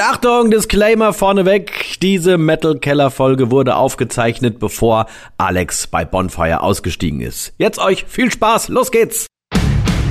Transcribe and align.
Achtung, 0.00 0.50
Disclaimer 0.50 1.12
vorneweg. 1.12 1.98
Diese 2.00 2.38
Metal 2.38 2.78
Keller 2.78 3.10
Folge 3.10 3.50
wurde 3.50 3.76
aufgezeichnet, 3.76 4.58
bevor 4.58 5.06
Alex 5.36 5.86
bei 5.86 6.04
Bonfire 6.04 6.60
ausgestiegen 6.62 7.20
ist. 7.20 7.52
Jetzt 7.58 7.78
euch 7.78 8.04
viel 8.04 8.30
Spaß, 8.30 8.68
los 8.68 8.90
geht's! 8.90 9.26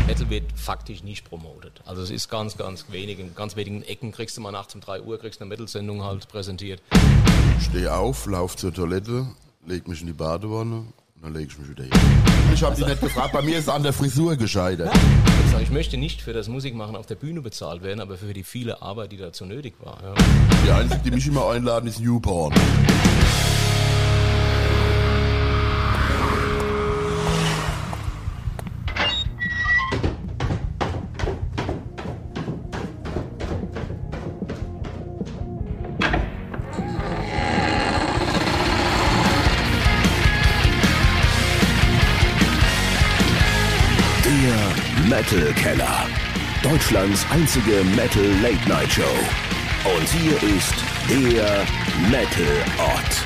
Metal 0.06 0.30
wird 0.30 0.44
faktisch 0.56 1.04
nicht 1.04 1.28
promotet. 1.28 1.82
Also 1.86 2.04
es 2.04 2.12
ist 2.12 2.30
ganz, 2.30 2.58
ganz 2.58 2.86
wenig. 2.92 3.20
In 3.20 3.34
ganz 3.34 3.56
wenigen 3.56 3.82
Ecken 3.82 4.12
kriegst 4.12 4.38
du 4.38 4.42
mal 4.42 4.52
nachts 4.52 4.76
um 4.76 4.82
3 4.82 5.02
Uhr 5.02 5.18
kriegst 5.18 5.42
eine 5.42 5.50
Metal-Sendung 5.50 6.04
halt 6.04 6.28
präsentiert. 6.28 6.82
Steh 7.60 7.88
auf, 7.88 8.28
lauf 8.28 8.56
zur 8.56 8.74
Toilette, 8.74 9.28
leg 9.66 9.88
mich 9.88 10.02
in 10.02 10.08
die 10.08 10.14
Badewanne 10.14 10.86
und 11.16 11.24
dann 11.24 11.34
lege 11.34 11.52
ich 11.52 11.58
mich 11.58 11.70
wieder 11.70 11.84
hin. 11.84 11.94
Ich 12.54 12.64
habe 12.64 12.76
die 12.76 12.84
nicht 12.84 13.02
gefragt, 13.02 13.32
bei 13.32 13.42
mir 13.42 13.58
ist 13.58 13.64
es 13.64 13.70
an 13.70 13.84
der 13.84 13.94
Frisur 13.94 14.36
gescheitert. 14.36 14.94
Ich, 15.46 15.52
sag, 15.52 15.62
ich 15.62 15.72
möchte 15.72 15.98
nicht 15.98 16.22
für 16.22 16.34
das 16.34 16.48
Musikmachen 16.48 16.96
auf 16.96 17.06
der 17.06 17.16
Bühne 17.16 17.42
bezahlt 17.42 17.84
werden, 17.84 18.02
aber 18.02 18.18
für 18.18 18.34
die 18.34 18.44
viele 18.44 18.82
Arbeit, 18.82 19.12
die 19.12 19.18
dazu 19.18 19.46
nötig 19.46 19.76
war. 19.80 19.98
Ja. 20.04 20.14
Die 20.66 20.72
Einzige, 20.72 21.02
die 21.04 21.12
mich 21.12 21.28
immer 21.28 21.50
einladen, 21.50 21.88
ist 21.88 22.00
Newporn. 22.00 22.54
Keller. 45.66 46.08
Deutschlands 46.62 47.26
einzige 47.32 47.84
Metal 47.96 48.24
Late 48.44 48.70
Night 48.70 48.94
Show. 48.94 49.02
Und 49.98 50.08
hier 50.10 50.36
ist 50.56 50.76
der 51.10 51.66
Metal 52.12 52.46
Ort. 52.78 53.26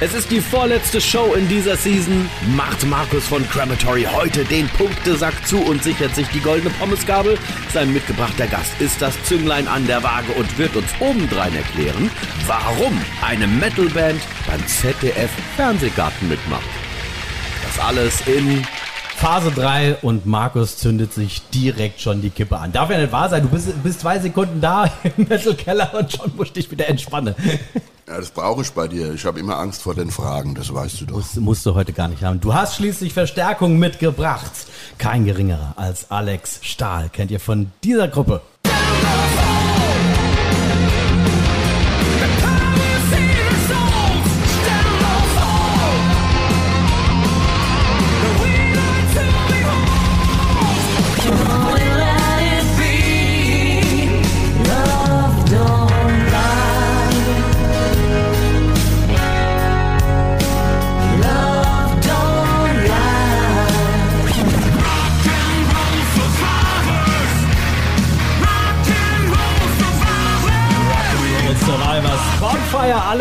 Es 0.00 0.14
ist 0.14 0.30
die 0.30 0.40
vorletzte 0.40 1.02
Show 1.02 1.34
in 1.34 1.46
dieser 1.48 1.76
Season. 1.76 2.30
Macht 2.56 2.86
Markus 2.86 3.28
von 3.28 3.46
Crematory 3.50 4.08
heute 4.10 4.42
den 4.46 4.68
Punktesack 4.68 5.46
zu 5.46 5.58
und 5.58 5.84
sichert 5.84 6.14
sich 6.14 6.26
die 6.28 6.40
goldene 6.40 6.72
Pommesgabel. 6.78 7.36
Sein 7.74 7.92
mitgebrachter 7.92 8.46
Gast 8.46 8.72
ist 8.80 9.02
das 9.02 9.22
Zünglein 9.24 9.68
an 9.68 9.86
der 9.86 10.02
Waage 10.02 10.32
und 10.32 10.56
wird 10.56 10.74
uns 10.76 10.88
obendrein 10.98 11.54
erklären, 11.54 12.10
warum 12.46 12.98
eine 13.20 13.46
Metalband 13.46 14.22
beim 14.46 14.66
ZDF 14.66 15.30
Fernsehgarten 15.56 16.26
mitmacht. 16.26 16.70
Das 17.66 17.84
alles 17.84 18.26
in 18.26 18.66
Phase 19.16 19.50
3 19.50 19.96
und 20.02 20.26
Markus 20.26 20.76
zündet 20.76 21.14
sich 21.14 21.40
direkt 21.48 22.02
schon 22.02 22.20
die 22.20 22.28
Kippe 22.28 22.58
an. 22.58 22.70
Darf 22.70 22.90
ja 22.90 22.98
nicht 22.98 23.12
wahr 23.12 23.30
sein, 23.30 23.42
du 23.42 23.48
bist, 23.48 23.82
bist 23.82 24.00
zwei 24.00 24.18
Sekunden 24.18 24.60
da 24.60 24.90
im 25.16 25.26
Metal 25.26 25.54
Keller 25.54 25.94
und 25.98 26.12
schon 26.12 26.36
musst 26.36 26.54
dich 26.54 26.70
wieder 26.70 26.86
entspannen. 26.86 27.34
Ja, 28.06 28.18
das 28.18 28.30
brauche 28.30 28.60
ich 28.60 28.70
bei 28.72 28.86
dir. 28.86 29.14
Ich 29.14 29.24
habe 29.24 29.40
immer 29.40 29.58
Angst 29.58 29.82
vor 29.82 29.94
den 29.94 30.10
Fragen, 30.10 30.54
das 30.54 30.72
weißt 30.72 31.00
du 31.00 31.06
doch. 31.06 31.16
Das 31.16 31.34
musst 31.36 31.64
du 31.64 31.74
heute 31.74 31.94
gar 31.94 32.08
nicht 32.08 32.22
haben. 32.22 32.40
Du 32.40 32.52
hast 32.52 32.76
schließlich 32.76 33.14
Verstärkung 33.14 33.78
mitgebracht. 33.78 34.52
Kein 34.98 35.24
geringerer 35.24 35.72
als 35.76 36.10
Alex 36.10 36.60
Stahl. 36.62 37.08
Kennt 37.08 37.30
ihr 37.30 37.40
von 37.40 37.72
dieser 37.82 38.08
Gruppe? 38.08 38.42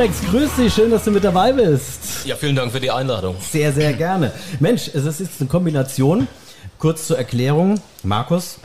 Alex, 0.05 0.21
grüß 0.29 0.55
dich, 0.57 0.71
schön, 0.71 0.91
dass 0.91 1.03
du 1.03 1.09
mit 1.09 1.23
dabei 1.23 1.51
bist. 1.51 2.27
Ja, 2.27 2.35
vielen 2.35 2.55
Dank 2.55 2.71
für 2.71 2.79
die 2.79 2.91
Einladung. 2.91 3.37
Sehr, 3.39 3.73
sehr 3.73 3.91
gerne. 3.93 4.31
Mensch, 4.59 4.87
es 4.93 5.03
ist 5.03 5.19
jetzt 5.19 5.41
eine 5.41 5.49
Kombination. 5.49 6.27
Kurz 6.77 7.07
zur 7.07 7.17
Erklärung, 7.17 7.79
Markus 8.03 8.59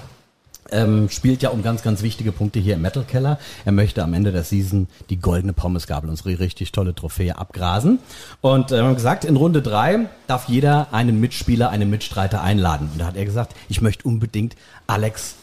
ähm, 0.71 1.09
spielt 1.09 1.41
ja 1.41 1.49
um 1.49 1.63
ganz, 1.63 1.83
ganz 1.83 2.03
wichtige 2.03 2.31
Punkte 2.31 2.59
hier 2.59 2.75
im 2.75 2.83
Metal 2.83 3.05
Keller. 3.05 3.39
Er 3.65 3.73
möchte 3.73 4.03
am 4.03 4.13
Ende 4.13 4.33
der 4.33 4.45
Season 4.45 4.87
die 5.09 5.17
goldene 5.17 5.55
Pommesgabel, 5.55 6.11
unsere 6.11 6.39
richtig 6.39 6.73
tolle 6.73 6.95
Trophäe, 6.95 7.39
abgrasen. 7.39 8.01
Und 8.43 8.71
äh, 8.71 8.75
wir 8.75 8.85
haben 8.85 8.95
gesagt, 8.95 9.25
in 9.25 9.37
Runde 9.37 9.63
drei 9.63 10.11
darf 10.27 10.47
jeder 10.47 10.93
einen 10.93 11.21
Mitspieler, 11.21 11.71
einen 11.71 11.89
Mitstreiter 11.89 12.43
einladen. 12.43 12.91
Und 12.93 13.01
da 13.01 13.07
hat 13.07 13.17
er 13.17 13.25
gesagt, 13.25 13.57
ich 13.71 13.81
möchte 13.81 14.07
unbedingt 14.07 14.57
Alex 14.87 15.37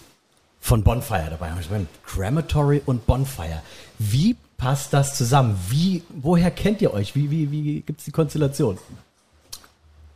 von 0.62 0.84
Bonfire 0.84 1.32
dabei 1.32 1.50
haben. 1.50 1.60
Ich 1.60 1.72
meine, 1.72 1.88
Crematory 2.06 2.84
und 2.86 3.08
Bonfire. 3.08 3.64
Wie 3.98 4.36
passt 4.58 4.94
das 4.94 5.16
zusammen? 5.16 5.60
Wie, 5.70 6.04
woher 6.10 6.52
kennt 6.52 6.82
ihr 6.82 6.94
euch? 6.94 7.16
Wie, 7.16 7.32
wie, 7.32 7.52
wie 7.52 7.82
gibt's 7.82 8.06
die 8.06 8.12
Konstellation? 8.12 8.78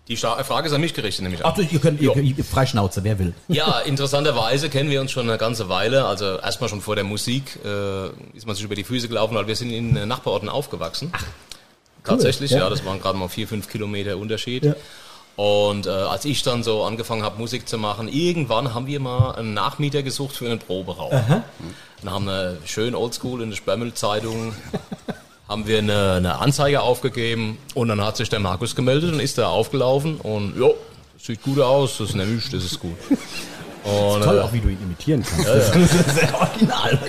Die 0.07 0.17
Frage 0.17 0.67
ist 0.67 0.73
an 0.73 0.81
mich 0.81 0.93
gerichtet, 0.93 1.23
nämlich. 1.23 1.45
Ach, 1.45 1.57
ihr 1.57 1.79
könnt, 1.79 2.01
ihr, 2.01 2.13
ihr 2.17 2.43
Freischnauze, 2.43 3.03
wer 3.03 3.17
will. 3.17 3.33
Ja, 3.47 3.79
interessanterweise 3.79 4.69
kennen 4.69 4.89
wir 4.89 4.99
uns 4.99 5.11
schon 5.11 5.29
eine 5.29 5.37
ganze 5.37 5.69
Weile. 5.69 6.05
Also 6.05 6.37
erstmal 6.37 6.69
schon 6.69 6.81
vor 6.81 6.95
der 6.95 7.05
Musik 7.05 7.59
äh, 7.63 8.07
ist 8.35 8.45
man 8.45 8.55
sich 8.55 8.65
über 8.65 8.75
die 8.75 8.83
Füße 8.83 9.07
gelaufen, 9.07 9.35
weil 9.35 9.47
wir 9.47 9.55
sind 9.55 9.71
in 9.71 9.95
äh, 9.95 10.05
Nachbarorten 10.05 10.49
aufgewachsen. 10.49 11.13
Tatsächlich, 12.03 12.51
ja. 12.51 12.59
ja. 12.59 12.69
das 12.69 12.83
waren 12.83 12.99
gerade 12.99 13.17
mal 13.17 13.29
vier, 13.29 13.47
fünf 13.47 13.69
Kilometer 13.69 14.17
Unterschied. 14.17 14.65
Ja. 14.65 14.75
Und 15.41 15.87
äh, 15.87 15.89
als 15.89 16.23
ich 16.25 16.43
dann 16.43 16.61
so 16.61 16.83
angefangen 16.83 17.23
habe, 17.23 17.39
Musik 17.39 17.67
zu 17.67 17.79
machen, 17.79 18.07
irgendwann 18.07 18.75
haben 18.75 18.85
wir 18.85 18.99
mal 18.99 19.31
einen 19.31 19.55
Nachmieter 19.55 20.03
gesucht 20.03 20.35
für 20.35 20.45
einen 20.45 20.59
Proberaum. 20.59 21.09
Dann 22.03 22.13
haben 22.13 22.25
wir 22.25 22.57
schön 22.65 22.93
oldschool 22.93 23.41
in 23.41 23.49
der 23.49 23.57
Sperrmüll-Zeitung 23.57 24.53
haben 25.49 25.65
wir 25.65 25.79
eine, 25.79 26.13
eine 26.13 26.39
Anzeige 26.39 26.81
aufgegeben 26.81 27.57
und 27.73 27.87
dann 27.87 28.05
hat 28.05 28.17
sich 28.17 28.29
der 28.29 28.39
Markus 28.39 28.75
gemeldet 28.75 29.13
und 29.13 29.19
ist 29.19 29.39
da 29.39 29.47
aufgelaufen 29.47 30.17
und 30.17 30.59
ja, 30.59 30.69
sieht 31.17 31.41
gut 31.41 31.59
aus, 31.59 31.97
das 31.97 32.09
ist 32.09 32.15
nämlich, 32.15 32.47
das 32.51 32.63
ist 32.63 32.79
gut. 32.79 32.97
Und, 33.83 34.21
Toll, 34.21 34.37
äh, 34.37 34.41
auch 34.41 34.53
wie 34.53 34.59
du 34.59 34.69
ihn 34.69 34.77
imitieren 34.83 35.25
kannst. 35.27 35.47
Das 35.47 35.75
ist 35.75 36.15
sehr 36.15 36.39
original. 36.39 36.99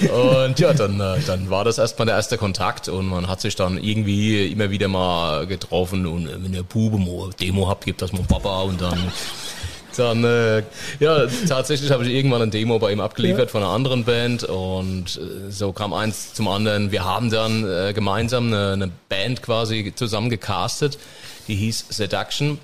Und 0.00 0.58
ja, 0.60 0.72
dann, 0.72 1.00
äh, 1.00 1.16
dann 1.26 1.50
war 1.50 1.64
das 1.64 1.78
erstmal 1.78 2.06
der 2.06 2.16
erste 2.16 2.38
Kontakt 2.38 2.88
und 2.88 3.06
man 3.06 3.26
hat 3.28 3.40
sich 3.40 3.56
dann 3.56 3.78
irgendwie 3.82 4.46
immer 4.46 4.70
wieder 4.70 4.88
mal 4.88 5.46
getroffen 5.46 6.06
und 6.06 6.28
wenn 6.42 6.54
ihr 6.54 6.62
Bube 6.62 6.98
Demo 7.40 7.68
habt, 7.68 7.84
gebt 7.84 8.00
das 8.02 8.12
mal 8.12 8.22
Papa 8.22 8.62
und 8.62 8.80
dann 8.80 9.12
dann 9.96 10.22
äh, 10.22 10.62
ja 11.00 11.26
tatsächlich 11.48 11.90
habe 11.90 12.04
ich 12.04 12.10
irgendwann 12.10 12.42
ein 12.42 12.50
Demo 12.52 12.78
bei 12.78 12.92
ihm 12.92 13.00
abgeliefert 13.00 13.50
von 13.50 13.62
einer 13.62 13.72
anderen 13.72 14.04
Band 14.04 14.44
und 14.44 15.16
äh, 15.16 15.50
so 15.50 15.72
kam 15.72 15.92
eins 15.92 16.34
zum 16.34 16.46
anderen. 16.46 16.92
Wir 16.92 17.04
haben 17.04 17.30
dann 17.30 17.64
äh, 17.68 17.92
gemeinsam 17.92 18.46
eine, 18.48 18.72
eine 18.74 18.90
Band 19.08 19.42
quasi 19.42 19.92
zusammen 19.96 20.30
gecastet, 20.30 20.98
die 21.48 21.56
hieß 21.56 21.86
Seduction 21.88 22.58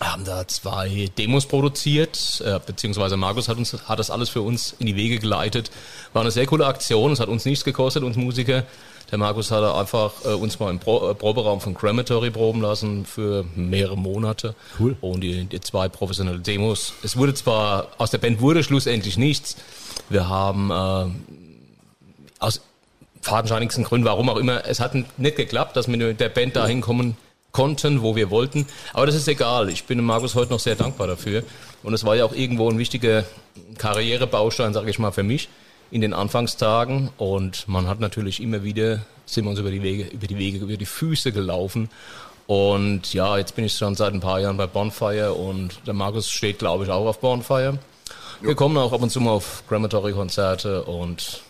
haben 0.00 0.24
da 0.24 0.46
zwei 0.46 1.10
Demos 1.18 1.46
produziert, 1.46 2.42
äh, 2.44 2.60
beziehungsweise 2.64 3.16
Markus 3.16 3.48
hat 3.48 3.58
uns 3.58 3.76
hat 3.86 3.98
das 3.98 4.10
alles 4.10 4.28
für 4.28 4.42
uns 4.42 4.74
in 4.78 4.86
die 4.86 4.96
Wege 4.96 5.18
geleitet. 5.18 5.70
War 6.12 6.22
eine 6.22 6.30
sehr 6.30 6.46
coole 6.46 6.66
Aktion, 6.66 7.12
es 7.12 7.20
hat 7.20 7.28
uns 7.28 7.44
nichts 7.44 7.64
gekostet, 7.64 8.02
uns 8.04 8.16
Musiker. 8.16 8.64
Der 9.10 9.18
Markus 9.18 9.50
hat 9.50 9.64
einfach 9.64 10.12
äh, 10.24 10.28
uns 10.28 10.58
mal 10.60 10.70
im 10.70 10.78
Pro 10.78 11.10
äh, 11.10 11.14
Proberaum 11.14 11.60
von 11.60 11.74
Crematory 11.74 12.30
proben 12.30 12.60
lassen 12.60 13.06
für 13.06 13.44
mehrere 13.56 13.96
Monate. 13.96 14.54
Cool. 14.78 14.96
Und 15.00 15.22
die, 15.22 15.44
die 15.44 15.60
zwei 15.60 15.88
professionelle 15.88 16.40
Demos. 16.40 16.92
Es 17.02 17.16
wurde 17.16 17.32
zwar, 17.32 17.88
aus 17.96 18.10
der 18.10 18.18
Band 18.18 18.40
wurde 18.40 18.62
schlussendlich 18.62 19.16
nichts. 19.16 19.56
Wir 20.10 20.28
haben 20.28 20.70
äh, 20.70 21.06
aus 22.38 22.60
fadenscheinigsten 23.22 23.84
Gründen, 23.84 24.06
warum 24.06 24.28
auch 24.28 24.36
immer, 24.36 24.64
es 24.66 24.78
hat 24.78 24.94
nicht 24.94 25.36
geklappt, 25.36 25.76
dass 25.76 25.88
wir 25.88 25.96
mit 25.96 26.20
der 26.20 26.28
Band 26.28 26.54
dahin 26.54 26.80
kommen 26.82 27.16
konnten, 27.58 28.02
wo 28.02 28.14
wir 28.14 28.30
wollten. 28.30 28.66
Aber 28.92 29.06
das 29.06 29.16
ist 29.16 29.26
egal. 29.26 29.68
Ich 29.68 29.82
bin 29.82 29.98
dem 29.98 30.04
Markus 30.04 30.36
heute 30.36 30.52
noch 30.52 30.60
sehr 30.60 30.76
dankbar 30.76 31.08
dafür. 31.08 31.42
Und 31.82 31.92
es 31.92 32.04
war 32.04 32.14
ja 32.14 32.24
auch 32.24 32.32
irgendwo 32.32 32.70
ein 32.70 32.78
wichtiger 32.78 33.24
Karrierebaustein, 33.78 34.72
sage 34.72 34.90
ich 34.90 35.00
mal, 35.00 35.10
für 35.10 35.24
mich 35.24 35.48
in 35.90 36.00
den 36.00 36.14
Anfangstagen. 36.14 37.10
Und 37.18 37.66
man 37.66 37.88
hat 37.88 37.98
natürlich 37.98 38.40
immer 38.40 38.62
wieder, 38.62 39.00
sind 39.26 39.44
wir 39.44 39.50
uns 39.50 39.58
über 39.58 39.72
die 39.72 39.82
Wege, 39.82 40.04
über 40.04 40.28
die 40.28 40.38
Wege, 40.38 40.58
über 40.58 40.76
die 40.76 40.86
Füße 40.86 41.32
gelaufen. 41.32 41.90
Und 42.46 43.12
ja, 43.12 43.36
jetzt 43.36 43.56
bin 43.56 43.64
ich 43.64 43.72
schon 43.72 43.96
seit 43.96 44.14
ein 44.14 44.20
paar 44.20 44.38
Jahren 44.38 44.56
bei 44.56 44.68
Bonfire 44.68 45.32
und 45.32 45.80
der 45.84 45.94
Markus 45.94 46.30
steht, 46.30 46.60
glaube 46.60 46.84
ich, 46.84 46.90
auch 46.90 47.06
auf 47.06 47.18
Bonfire. 47.18 47.80
Wir 48.40 48.54
kommen 48.54 48.76
auch 48.76 48.92
ab 48.92 49.02
und 49.02 49.10
zu 49.10 49.20
mal 49.20 49.32
auf 49.32 49.64
Gramatory-Konzerte 49.68 50.84
und 50.84 51.42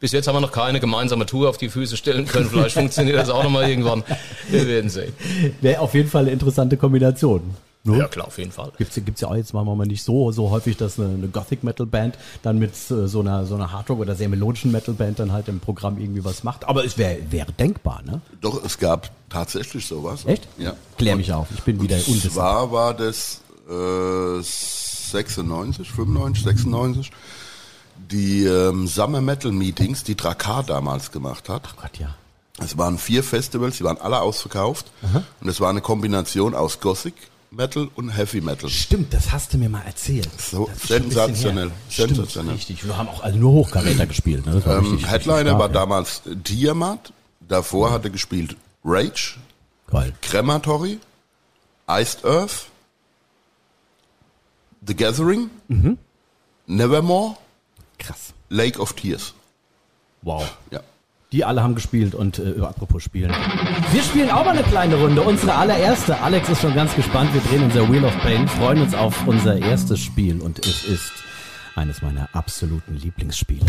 bis 0.00 0.12
jetzt 0.12 0.28
haben 0.28 0.36
wir 0.36 0.40
noch 0.40 0.52
keine 0.52 0.80
gemeinsame 0.80 1.26
Tour 1.26 1.48
auf 1.48 1.58
die 1.58 1.68
Füße 1.68 1.96
stellen 1.96 2.26
können. 2.26 2.48
Vielleicht 2.50 2.74
funktioniert 2.74 3.16
das 3.16 3.30
auch 3.30 3.42
nochmal 3.42 3.68
irgendwann. 3.68 4.04
Wir 4.48 4.66
werden 4.66 4.90
sehen. 4.90 5.12
Wäre 5.60 5.80
auf 5.80 5.94
jeden 5.94 6.08
Fall 6.08 6.22
eine 6.22 6.30
interessante 6.30 6.76
Kombination. 6.76 7.54
Ja, 7.84 8.06
klar, 8.06 8.26
auf 8.26 8.38
jeden 8.38 8.52
Fall. 8.52 8.72
Gibt's, 8.76 8.96
gibt's 8.96 9.20
ja 9.20 9.28
auch 9.28 9.36
jetzt 9.36 9.54
mal 9.54 9.64
mal 9.64 9.86
nicht 9.86 10.02
so, 10.02 10.30
so 10.32 10.50
häufig, 10.50 10.76
dass 10.76 10.98
eine, 10.98 11.14
eine 11.14 11.28
Gothic 11.28 11.62
Metal 11.64 11.86
Band 11.86 12.18
dann 12.42 12.58
mit 12.58 12.72
äh, 12.90 13.08
so 13.08 13.20
einer, 13.20 13.46
so 13.46 13.54
einer 13.54 13.72
Hardrock 13.72 14.00
oder 14.00 14.14
sehr 14.14 14.28
melodischen 14.28 14.72
Metal 14.72 14.94
Band 14.94 15.18
dann 15.20 15.32
halt 15.32 15.48
im 15.48 15.60
Programm 15.60 15.98
irgendwie 15.98 16.24
was 16.24 16.44
macht. 16.44 16.68
Aber 16.68 16.84
es 16.84 16.98
wäre 16.98 17.18
wäre 17.30 17.52
denkbar, 17.52 18.02
ne? 18.04 18.20
Doch, 18.40 18.62
es 18.64 18.78
gab 18.78 19.10
tatsächlich 19.30 19.86
sowas. 19.86 20.26
Echt? 20.26 20.46
Ja. 20.58 20.74
Klär 20.98 21.16
mich 21.16 21.32
auf, 21.32 21.48
ich 21.54 21.62
bin 21.62 21.80
wieder 21.80 21.96
unwissend. 21.96 22.32
zwar 22.32 22.70
war 22.72 22.94
das 22.94 23.40
äh, 23.70 24.42
96, 24.42 25.90
95, 25.90 26.44
96, 26.44 27.10
die 28.10 28.44
ähm, 28.44 28.86
Summer 28.86 29.20
Metal 29.20 29.52
Meetings, 29.52 30.04
die 30.04 30.16
Drakkar 30.16 30.62
damals 30.62 31.10
gemacht 31.12 31.48
hat. 31.48 31.62
Oh 31.76 31.80
Gott, 31.82 31.98
ja. 31.98 32.14
Es 32.62 32.76
waren 32.76 32.98
vier 32.98 33.22
Festivals, 33.22 33.76
die 33.76 33.84
waren 33.84 33.98
alle 33.98 34.20
ausverkauft. 34.20 34.90
Und 35.40 35.48
es 35.48 35.60
war 35.60 35.70
eine 35.70 35.80
Kombination 35.80 36.54
aus 36.56 36.80
Gothic 36.80 37.14
Metal 37.52 37.88
und 37.94 38.10
Heavy 38.10 38.40
Metal. 38.40 38.68
Stimmt, 38.68 39.14
das 39.14 39.30
hast 39.30 39.54
du 39.54 39.58
mir 39.58 39.68
mal 39.68 39.82
erzählt. 39.82 40.28
So, 40.40 40.68
sensationell, 40.86 41.68
her. 41.68 41.76
Stimmt, 41.88 42.16
sensationell. 42.16 42.54
richtig. 42.56 42.84
Wir 42.84 42.96
haben 42.96 43.08
auch 43.08 43.22
alle 43.22 43.36
nur 43.36 43.52
Hochkaräter 43.52 44.06
gespielt. 44.08 44.44
Ne? 44.44 44.64
War 44.66 44.78
Ähm, 44.78 44.84
richtig, 44.90 45.08
Headliner 45.08 45.36
richtig 45.38 45.58
war 45.58 45.66
ja. 45.68 45.72
damals 45.72 46.22
Tiamat. 46.44 47.12
Davor 47.46 47.92
hatte 47.92 48.10
gespielt 48.10 48.56
Rage, 48.84 49.36
Geil. 49.90 50.12
Crematory, 50.20 50.98
Iced 51.88 52.24
Earth, 52.24 52.66
The 54.86 54.94
Gathering, 54.94 55.48
Mhm. 55.68 55.96
Nevermore, 56.66 57.36
Krass. 57.98 58.32
Lake 58.48 58.78
of 58.80 58.92
Tears. 58.94 59.34
Wow. 60.22 60.56
Ja. 60.70 60.80
Die 61.32 61.44
alle 61.44 61.62
haben 61.62 61.74
gespielt 61.74 62.14
und 62.14 62.38
äh, 62.38 62.54
apropos 62.62 63.02
spielen. 63.02 63.30
Wir 63.92 64.02
spielen 64.02 64.30
auch 64.30 64.46
mal 64.46 64.56
eine 64.56 64.62
kleine 64.62 64.96
Runde. 64.96 65.20
Unsere 65.20 65.54
allererste. 65.54 66.18
Alex 66.20 66.48
ist 66.48 66.62
schon 66.62 66.74
ganz 66.74 66.94
gespannt. 66.94 67.34
Wir 67.34 67.42
drehen 67.42 67.64
unser 67.64 67.90
Wheel 67.92 68.04
of 68.04 68.16
Pain, 68.20 68.48
freuen 68.48 68.80
uns 68.80 68.94
auf 68.94 69.26
unser 69.26 69.58
erstes 69.58 70.00
Spiel 70.00 70.40
und 70.40 70.58
es 70.66 70.84
ist 70.84 71.12
eines 71.76 72.00
meiner 72.00 72.28
absoluten 72.32 72.96
Lieblingsspiele. 72.96 73.66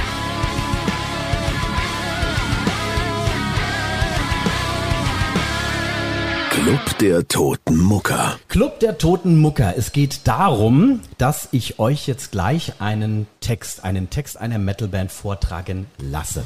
Club 6.61 6.97
der 6.99 7.25
Toten 7.25 7.77
Mucker. 7.77 8.37
Club 8.49 8.81
der 8.81 8.97
Toten 8.97 9.39
Mucker. 9.39 9.75
Es 9.77 9.93
geht 9.93 10.27
darum, 10.27 10.99
dass 11.17 11.47
ich 11.53 11.79
euch 11.79 12.05
jetzt 12.05 12.33
gleich 12.33 12.81
einen 12.81 13.27
Text, 13.39 13.85
einen 13.85 14.09
Text 14.09 14.37
einer 14.37 14.57
Metalband 14.57 15.09
vortragen 15.09 15.85
lasse. 15.99 16.43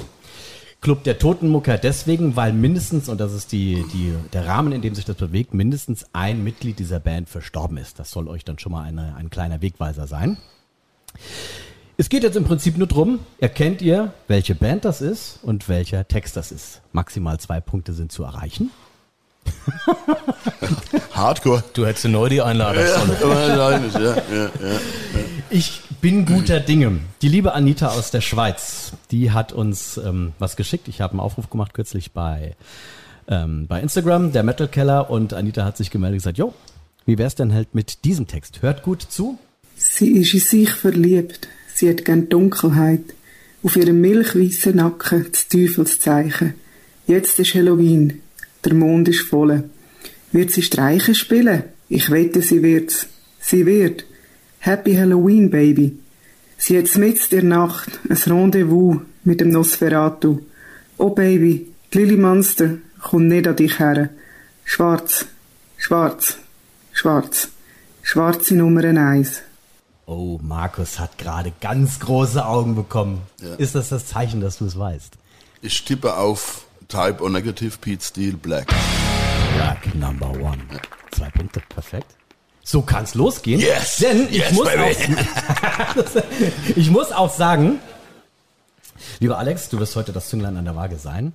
Club 0.81 1.03
der 1.03 1.17
Toten 1.17 1.49
Mucker 1.49 1.79
deswegen, 1.79 2.35
weil 2.35 2.53
mindestens, 2.53 3.09
und 3.09 3.19
das 3.19 3.33
ist 3.33 3.51
die, 3.51 3.83
die, 3.91 4.13
der 4.33 4.45
Rahmen, 4.45 4.71
in 4.71 4.83
dem 4.83 4.93
sich 4.93 5.03
das 5.03 5.15
bewegt, 5.15 5.55
mindestens 5.55 6.05
ein 6.13 6.43
Mitglied 6.43 6.77
dieser 6.77 6.99
Band 6.99 7.27
verstorben 7.27 7.77
ist. 7.77 7.97
Das 7.97 8.11
soll 8.11 8.27
euch 8.27 8.45
dann 8.45 8.59
schon 8.59 8.71
mal 8.71 8.83
eine, 8.83 9.15
ein 9.15 9.31
kleiner 9.31 9.63
Wegweiser 9.63 10.05
sein. 10.05 10.37
Es 11.97 12.07
geht 12.07 12.21
jetzt 12.21 12.37
im 12.37 12.43
Prinzip 12.43 12.77
nur 12.77 12.87
drum, 12.87 13.17
erkennt 13.39 13.81
ihr, 13.81 14.13
welche 14.27 14.53
Band 14.53 14.85
das 14.85 15.01
ist 15.01 15.39
und 15.41 15.67
welcher 15.69 16.07
Text 16.07 16.37
das 16.37 16.51
ist. 16.51 16.81
Maximal 16.91 17.39
zwei 17.39 17.59
Punkte 17.61 17.93
sind 17.93 18.11
zu 18.11 18.23
erreichen. 18.23 18.69
Hardcore. 21.11 21.63
Du 21.73 21.85
hättest 21.85 22.05
neu 22.05 22.29
die 22.29 22.41
Einladung. 22.41 22.83
Ja, 22.83 23.27
wahrscheinlich, 23.27 23.93
ja, 23.93 24.01
ja, 24.01 24.43
ja. 24.43 24.79
Ich 25.49 25.81
bin 26.01 26.25
guter 26.25 26.59
Dinge. 26.59 26.99
Die 27.21 27.29
liebe 27.29 27.53
Anita 27.53 27.89
aus 27.89 28.11
der 28.11 28.21
Schweiz, 28.21 28.93
die 29.11 29.31
hat 29.31 29.53
uns 29.53 29.97
ähm, 29.97 30.33
was 30.39 30.55
geschickt. 30.55 30.87
Ich 30.87 31.01
habe 31.01 31.11
einen 31.11 31.19
Aufruf 31.19 31.49
gemacht 31.49 31.73
kürzlich 31.73 32.11
bei, 32.11 32.55
ähm, 33.27 33.67
bei 33.67 33.79
Instagram, 33.79 34.31
der 34.31 34.43
Metal 34.43 34.67
Keller, 34.67 35.09
und 35.09 35.33
Anita 35.33 35.63
hat 35.63 35.77
sich 35.77 35.91
gemeldet 35.91 36.15
und 36.15 36.19
gesagt, 36.19 36.37
jo, 36.39 36.53
wie 37.05 37.17
wär's 37.17 37.35
denn 37.35 37.53
halt 37.53 37.75
mit 37.75 38.03
diesem 38.03 38.27
Text? 38.27 38.61
Hört 38.61 38.81
gut 38.81 39.01
zu. 39.01 39.37
Sie 39.75 40.11
ist 40.17 40.33
in 40.33 40.39
sich 40.39 40.71
verliebt. 40.71 41.47
Sie 41.75 41.89
hat 41.89 42.03
gern 42.05 42.29
Dunkelheit. 42.29 43.13
Auf 43.61 43.75
ihrem 43.75 44.01
milchweißen 44.01 44.75
Nacken 44.75 45.27
das 45.31 45.47
Teufelszeichen. 45.47 46.55
Jetzt 47.05 47.39
ist 47.39 47.53
Halloween. 47.53 48.22
Der 48.65 48.73
Mond 48.73 49.07
ist 49.09 49.27
voll. 49.27 49.63
Wird 50.31 50.51
sie 50.51 50.61
Streiche 50.61 51.15
spielen? 51.15 51.63
Ich 51.89 52.09
wette, 52.09 52.41
sie 52.41 52.63
wird's. 52.63 53.07
Sie 53.39 53.65
wird. 53.65 54.05
Happy 54.59 54.95
Halloween, 54.95 55.49
Baby. 55.49 55.99
Sie 56.57 56.77
hat 56.77 56.95
mitten 56.95 57.29
der 57.31 57.43
Nacht 57.43 57.99
ein 58.09 58.15
Rendezvous 58.15 59.01
mit 59.23 59.41
dem 59.41 59.49
Nosferatu. 59.49 60.39
Oh, 60.97 61.09
Baby, 61.09 61.67
die 61.93 61.97
Lily 61.97 62.17
Monster 62.17 62.77
kommt 63.01 63.27
nicht 63.27 63.47
an 63.47 63.55
dich 63.55 63.79
her. 63.79 64.09
Schwarz, 64.63 65.25
schwarz, 65.77 66.37
schwarz. 66.93 67.49
Schwarze 68.01 68.55
Nummer 68.55 68.83
eins. 68.83 69.41
Oh, 70.05 70.39
Markus 70.41 70.99
hat 70.99 71.17
gerade 71.17 71.53
ganz 71.61 71.99
große 71.99 72.45
Augen 72.45 72.75
bekommen. 72.75 73.21
Ja. 73.41 73.55
Ist 73.55 73.75
das 73.75 73.89
das 73.89 74.07
Zeichen, 74.07 74.41
dass 74.41 74.57
du 74.57 74.65
es 74.65 74.77
weißt? 74.77 75.13
Ich 75.61 75.83
tippe 75.85 76.17
auf 76.17 76.65
Type 76.87 77.21
O 77.21 77.29
Negative 77.29 77.77
Pete 77.79 78.03
Steel 78.03 78.33
Black. 78.33 78.67
Black 79.55 79.95
Number 79.95 80.29
One. 80.31 80.59
Zwei 81.11 81.29
Punkte, 81.29 81.61
perfekt. 81.69 82.15
So 82.63 82.81
kann's 82.81 83.13
losgehen. 83.13 83.59
Yes! 83.59 83.97
Denn 83.97 84.27
ich, 84.29 84.37
Yes, 84.37 84.53
muss 84.53 84.67
auch, 84.67 86.23
ich 86.75 86.89
muss 86.89 87.11
auch 87.11 87.33
sagen, 87.33 87.79
lieber 89.19 89.37
Alex, 89.37 89.69
du 89.69 89.79
wirst 89.79 89.95
heute 89.95 90.13
das 90.13 90.29
Zünglein 90.29 90.55
an 90.57 90.65
der 90.65 90.75
Waage 90.75 90.97
sein. 90.97 91.33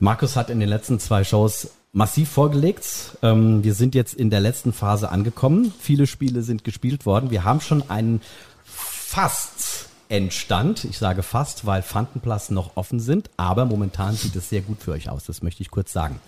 Markus 0.00 0.36
hat 0.36 0.50
in 0.50 0.60
den 0.60 0.68
letzten 0.68 0.98
zwei 1.00 1.24
Shows 1.24 1.70
massiv 1.92 2.28
vorgelegt. 2.28 3.16
Ähm, 3.22 3.64
wir 3.64 3.74
sind 3.74 3.94
jetzt 3.94 4.14
in 4.14 4.30
der 4.30 4.40
letzten 4.40 4.72
Phase 4.72 5.10
angekommen. 5.10 5.72
Viele 5.80 6.06
Spiele 6.06 6.42
sind 6.42 6.64
gespielt 6.64 7.06
worden. 7.06 7.30
Wir 7.30 7.44
haben 7.44 7.60
schon 7.60 7.88
einen 7.88 8.20
fast 8.64 9.87
Endstand. 10.08 10.84
Ich 10.84 10.98
sage 10.98 11.22
fast, 11.22 11.66
weil 11.66 11.82
Fantenplatz 11.82 12.50
noch 12.50 12.76
offen 12.76 13.00
sind, 13.00 13.30
aber 13.36 13.64
momentan 13.64 14.14
sieht 14.14 14.36
es 14.36 14.48
sehr 14.48 14.62
gut 14.62 14.82
für 14.82 14.92
euch 14.92 15.10
aus. 15.10 15.24
Das 15.24 15.42
möchte 15.42 15.62
ich 15.62 15.70
kurz 15.70 15.92
sagen. 15.92 16.20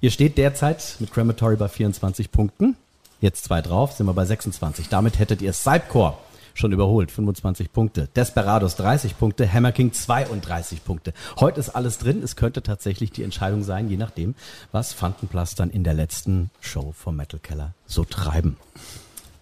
Ihr 0.00 0.10
steht 0.10 0.38
derzeit 0.38 0.96
mit 0.98 1.12
Crematory 1.12 1.56
bei 1.56 1.68
24 1.68 2.30
Punkten. 2.30 2.76
Jetzt 3.20 3.44
zwei 3.44 3.62
drauf, 3.62 3.92
sind 3.92 4.06
wir 4.06 4.14
bei 4.14 4.24
26. 4.24 4.88
Damit 4.88 5.18
hättet 5.18 5.42
ihr 5.42 5.52
Cypcore 5.52 6.18
schon 6.58 6.72
überholt, 6.72 7.10
25 7.10 7.72
Punkte. 7.72 8.08
Desperados 8.14 8.76
30 8.76 9.16
Punkte, 9.18 9.50
Hammer 9.50 9.72
King 9.72 9.92
32 9.92 10.84
Punkte. 10.84 11.12
Heute 11.38 11.60
ist 11.60 11.70
alles 11.70 11.98
drin. 11.98 12.22
Es 12.22 12.36
könnte 12.36 12.62
tatsächlich 12.62 13.12
die 13.12 13.22
Entscheidung 13.22 13.62
sein, 13.62 13.88
je 13.88 13.96
nachdem, 13.96 14.34
was 14.72 14.92
Fantenplatz 14.92 15.54
dann 15.54 15.70
in 15.70 15.84
der 15.84 15.94
letzten 15.94 16.50
Show 16.60 16.92
vom 16.96 17.16
Metal 17.16 17.40
Keller 17.40 17.74
so 17.86 18.04
treiben. 18.04 18.56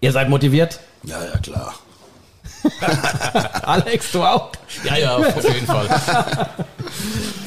Ihr 0.01 0.13
seid 0.13 0.29
motiviert? 0.29 0.81
Ja, 1.03 1.25
ja, 1.25 1.39
klar. 1.39 1.75
Alex, 3.63 4.13
du 4.13 4.23
auch? 4.23 4.51
Ja, 4.85 4.97
ja, 4.97 5.17
auf 5.17 5.45
jeden 5.55 5.67
Fall. 5.67 5.89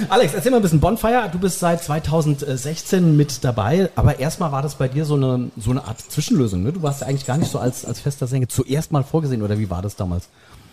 Alex, 0.09 0.33
erzähl 0.33 0.51
mal 0.51 0.57
ein 0.57 0.63
bisschen 0.63 0.79
Bonfire. 0.79 1.29
Du 1.31 1.39
bist 1.39 1.59
seit 1.59 1.83
2016 1.83 3.15
mit 3.15 3.43
dabei, 3.43 3.89
aber 3.95 4.19
erstmal 4.19 4.51
war 4.51 4.61
das 4.61 4.75
bei 4.75 4.87
dir 4.87 5.05
so 5.05 5.15
eine, 5.15 5.51
so 5.57 5.71
eine 5.71 5.83
Art 5.83 5.99
Zwischenlösung. 5.99 6.63
Ne? 6.63 6.73
Du 6.73 6.81
warst 6.81 7.01
ja 7.01 7.07
eigentlich 7.07 7.25
gar 7.25 7.37
nicht 7.37 7.51
so 7.51 7.59
als, 7.59 7.85
als 7.85 7.99
fester 7.99 8.27
Sänger 8.27 8.47
zuerst 8.47 8.91
mal 8.91 9.03
vorgesehen, 9.03 9.41
oder 9.41 9.59
wie 9.59 9.69
war 9.69 9.81
das 9.81 9.95
damals? 9.95 10.29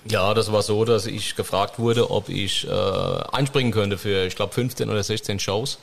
Ja, 0.09 0.35
das 0.35 0.53
war 0.53 0.63
so, 0.63 0.85
dass 0.85 1.07
ich 1.07 1.35
gefragt 1.35 1.79
wurde, 1.79 2.11
ob 2.11 2.29
ich 2.29 2.67
äh, 2.67 2.71
einspringen 3.33 3.73
könnte 3.73 3.99
für, 3.99 4.27
ich 4.27 4.37
glaube, 4.37 4.53
15 4.55 4.89
oder 4.89 5.03
16 5.03 5.41
Shows. 5.41 5.79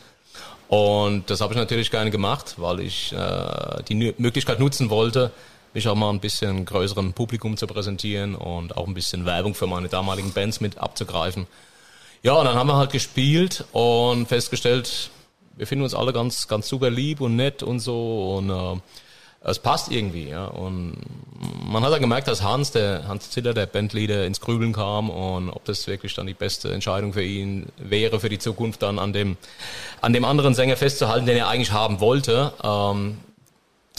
Und 0.69 1.29
das 1.29 1.41
habe 1.41 1.53
ich 1.53 1.59
natürlich 1.59 1.91
gerne 1.91 2.09
gemacht, 2.09 2.55
weil 2.57 2.79
ich 2.79 3.13
äh, 3.13 3.83
die 3.87 4.13
Möglichkeit 4.17 4.59
nutzen 4.59 4.89
wollte, 4.89 5.31
mich 5.73 5.87
auch 5.87 5.95
mal 5.95 6.09
ein 6.09 6.19
bisschen 6.19 6.65
größerem 6.65 7.13
Publikum 7.13 7.57
zu 7.57 7.67
präsentieren 7.67 8.35
und 8.35 8.77
auch 8.77 8.87
ein 8.87 8.93
bisschen 8.93 9.25
Werbung 9.25 9.55
für 9.55 9.67
meine 9.67 9.89
damaligen 9.89 10.31
Bands 10.33 10.61
mit 10.61 10.77
abzugreifen. 10.77 11.47
Ja, 12.21 12.33
und 12.33 12.45
dann 12.45 12.55
haben 12.55 12.67
wir 12.67 12.77
halt 12.77 12.91
gespielt 12.91 13.65
und 13.71 14.27
festgestellt, 14.27 15.09
wir 15.57 15.67
finden 15.67 15.83
uns 15.83 15.93
alle 15.93 16.13
ganz, 16.13 16.47
ganz 16.47 16.67
super 16.67 16.89
lieb 16.89 17.21
und 17.21 17.35
nett 17.35 17.63
und 17.63 17.79
so 17.79 18.37
und 18.37 18.49
äh, 18.49 18.79
es 19.45 19.59
passt 19.59 19.91
irgendwie, 19.91 20.29
ja. 20.29 20.45
Und 20.45 20.95
man 21.65 21.83
hat 21.83 21.91
dann 21.91 21.99
gemerkt, 21.99 22.29
dass 22.29 22.43
Hans, 22.43 22.71
der 22.71 23.07
Hans 23.07 23.29
Ziller, 23.29 23.53
der 23.53 23.65
Bandleader, 23.65 24.25
ins 24.25 24.39
Grübeln 24.39 24.71
kam 24.71 25.09
und 25.09 25.49
ob 25.49 25.65
das 25.65 25.85
wirklich 25.85 26.13
dann 26.13 26.27
die 26.27 26.33
beste 26.33 26.71
Entscheidung 26.73 27.11
für 27.11 27.23
ihn 27.23 27.67
wäre, 27.77 28.19
für 28.21 28.29
die 28.29 28.39
Zukunft 28.39 28.81
dann 28.81 28.99
an 28.99 29.11
dem, 29.11 29.35
an 29.99 30.13
dem 30.13 30.23
anderen 30.23 30.53
Sänger 30.53 30.77
festzuhalten, 30.77 31.25
den 31.25 31.37
er 31.37 31.49
eigentlich 31.49 31.73
haben 31.73 31.99
wollte. 31.99 32.53
Ähm, 32.63 33.17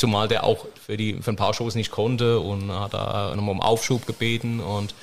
zumal 0.05 0.29
der 0.29 0.45
auch 0.45 0.67
für 0.85 0.99
die, 0.99 1.15
für 1.23 1.31
ein 1.31 1.37
paar 1.37 1.55
Shows 1.55 1.75
nicht 1.77 1.91
konnte 1.91 2.41
und 2.41 2.71
hat 2.71 2.93
da 2.93 3.33
nochmal 3.35 3.53
um 3.55 3.63
Aufschub 3.63 4.07
gebeten 4.07 4.61
und 4.61 4.95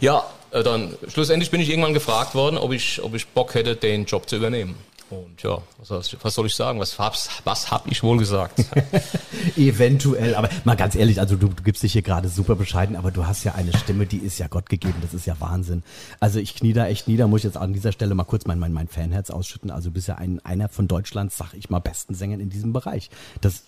ja, 0.00 0.24
äh, 0.50 0.62
dann 0.62 0.94
schlussendlich 1.08 1.50
bin 1.50 1.60
ich 1.60 1.68
irgendwann 1.68 1.92
gefragt 1.92 2.34
worden, 2.34 2.56
ob 2.56 2.72
ich, 2.72 3.02
ob 3.02 3.14
ich 3.14 3.26
Bock 3.28 3.52
hätte, 3.54 3.76
den 3.76 4.06
Job 4.06 4.28
zu 4.30 4.36
übernehmen. 4.36 4.76
Und 5.10 5.42
ja, 5.42 5.58
was, 5.78 5.88
soll 5.88 6.00
ich- 6.00 6.16
was 6.22 6.34
soll 6.34 6.46
ich 6.46 6.54
sagen? 6.54 6.78
Was, 6.80 6.96
was 7.44 7.70
hab 7.70 7.90
ich 7.90 8.02
wohl 8.02 8.16
gesagt? 8.16 8.64
Eventuell, 9.56 10.34
aber 10.36 10.48
mal 10.64 10.76
ganz 10.76 10.94
ehrlich, 10.94 11.18
also 11.20 11.36
du, 11.36 11.48
du 11.48 11.62
gibst 11.64 11.82
dich 11.82 11.92
hier 11.92 12.02
gerade 12.02 12.28
super 12.28 12.54
bescheiden, 12.54 12.94
aber 12.96 13.10
du 13.10 13.26
hast 13.26 13.42
ja 13.44 13.54
eine 13.56 13.76
Stimme, 13.76 14.06
die 14.06 14.18
ist 14.18 14.38
ja 14.38 14.46
Gott 14.46 14.68
gegeben, 14.68 14.94
das 15.02 15.12
ist 15.12 15.26
ja 15.26 15.34
Wahnsinn. 15.40 15.82
Also 16.20 16.38
ich 16.38 16.54
knie 16.54 16.72
da 16.72 16.86
echt 16.86 17.08
nieder, 17.08 17.26
muss 17.26 17.40
ich 17.40 17.44
jetzt 17.44 17.56
an 17.56 17.72
dieser 17.72 17.90
Stelle 17.92 18.14
mal 18.14 18.24
kurz 18.24 18.46
mein, 18.46 18.58
mein, 18.60 18.72
mein 18.72 18.86
Fanherz 18.88 19.30
ausschütten. 19.30 19.70
Also 19.70 19.88
du 19.90 19.94
bist 19.94 20.08
ja 20.08 20.14
ein, 20.14 20.40
einer 20.44 20.68
von 20.68 20.86
Deutschlands, 20.88 21.36
sag 21.36 21.54
ich 21.54 21.70
mal, 21.70 21.80
besten 21.80 22.14
Sängern 22.14 22.38
in 22.40 22.48
diesem 22.48 22.72
Bereich. 22.72 23.10
Das 23.40 23.64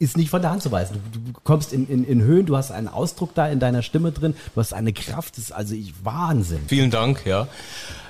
ist 0.00 0.16
nicht 0.16 0.30
von 0.30 0.40
der 0.40 0.50
Hand 0.50 0.62
zu 0.62 0.72
weisen. 0.72 1.00
Du, 1.12 1.20
du 1.20 1.40
kommst 1.44 1.72
in, 1.72 1.86
in, 1.86 2.04
in 2.04 2.22
Höhen, 2.22 2.46
du 2.46 2.56
hast 2.56 2.72
einen 2.72 2.88
Ausdruck 2.88 3.34
da 3.34 3.46
in 3.46 3.60
deiner 3.60 3.82
Stimme 3.82 4.10
drin, 4.10 4.34
du 4.54 4.60
hast 4.60 4.72
eine 4.72 4.94
Kraft, 4.94 5.36
das 5.36 5.44
ist 5.44 5.52
also 5.52 5.74
ich, 5.74 5.92
Wahnsinn. 6.02 6.60
Vielen 6.66 6.90
Dank, 6.90 7.26
ja. 7.26 7.46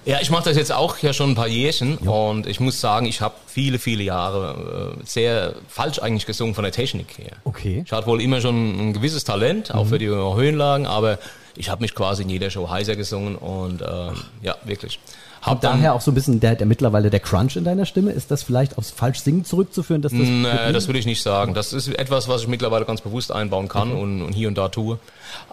Ja, 0.07 0.19
ich 0.23 0.31
mache 0.31 0.45
das 0.45 0.57
jetzt 0.57 0.73
auch 0.73 0.99
ja 0.99 1.13
schon 1.13 1.33
ein 1.33 1.35
paar 1.35 1.49
Jährchen 1.49 1.99
ja. 2.03 2.11
und 2.11 2.47
ich 2.47 2.61
muss 2.61 2.81
sagen, 2.81 3.07
ich 3.07 3.21
habe 3.21 3.35
viele, 3.47 3.79
viele 3.79 4.05
Jahre 4.05 4.97
äh, 4.99 5.05
sehr 5.05 5.55
falsch 5.69 5.99
eigentlich 5.99 6.27
gesungen 6.27 6.55
von 6.55 6.63
der 6.63 6.73
Technik 6.73 7.19
her. 7.19 7.33
Okay. 7.45 7.83
Ich 7.85 7.93
hatte 7.93 8.07
wohl 8.07 8.23
immer 8.23 8.41
schon 8.41 8.91
ein 8.91 8.93
gewisses 8.93 9.25
Talent, 9.25 9.75
auch 9.75 9.85
mhm. 9.85 9.89
für 9.89 9.99
die 9.99 10.09
Höhenlagen, 10.09 10.87
aber 10.87 11.19
ich 11.57 11.69
habe 11.69 11.83
mich 11.83 11.95
quasi 11.95 12.23
in 12.23 12.31
jeder 12.31 12.51
Show 12.51 12.71
heiser 12.71 12.95
gesungen 12.95 13.35
und 13.35 13.83
äh, 13.83 14.13
ja, 14.43 14.57
wirklich. 14.65 15.01
Hab 15.43 15.61
daher 15.63 15.95
auch 15.95 16.01
so 16.01 16.11
ein 16.11 16.15
bisschen 16.15 16.39
der, 16.41 16.55
der 16.55 16.67
mittlerweile 16.67 17.09
der 17.09 17.21
Crunch 17.21 17.57
in 17.57 17.65
deiner 17.65 17.87
Stimme. 17.87 18.13
Ist 18.13 18.31
das 18.31 18.43
vielleicht 18.43 18.77
aufs 18.77 18.91
falsch 18.91 19.21
Singen 19.21 19.45
zurückzuführen? 19.45 20.03
Dass 20.03 20.13
das 20.13 20.21
nee, 20.21 20.73
das 20.73 20.87
würde 20.87 20.99
ich 20.99 21.07
nicht 21.07 21.23
sagen. 21.23 21.55
Das 21.55 21.73
ist 21.73 21.89
etwas, 21.89 22.29
was 22.29 22.43
ich 22.43 22.49
mittlerweile 22.49 22.85
ganz 22.85 23.01
bewusst 23.01 23.33
einbauen 23.33 23.69
kann 23.69 23.93
okay. 23.93 24.01
und, 24.01 24.23
und, 24.23 24.33
hier 24.33 24.49
und 24.49 24.59
da 24.59 24.69
tue. 24.69 24.99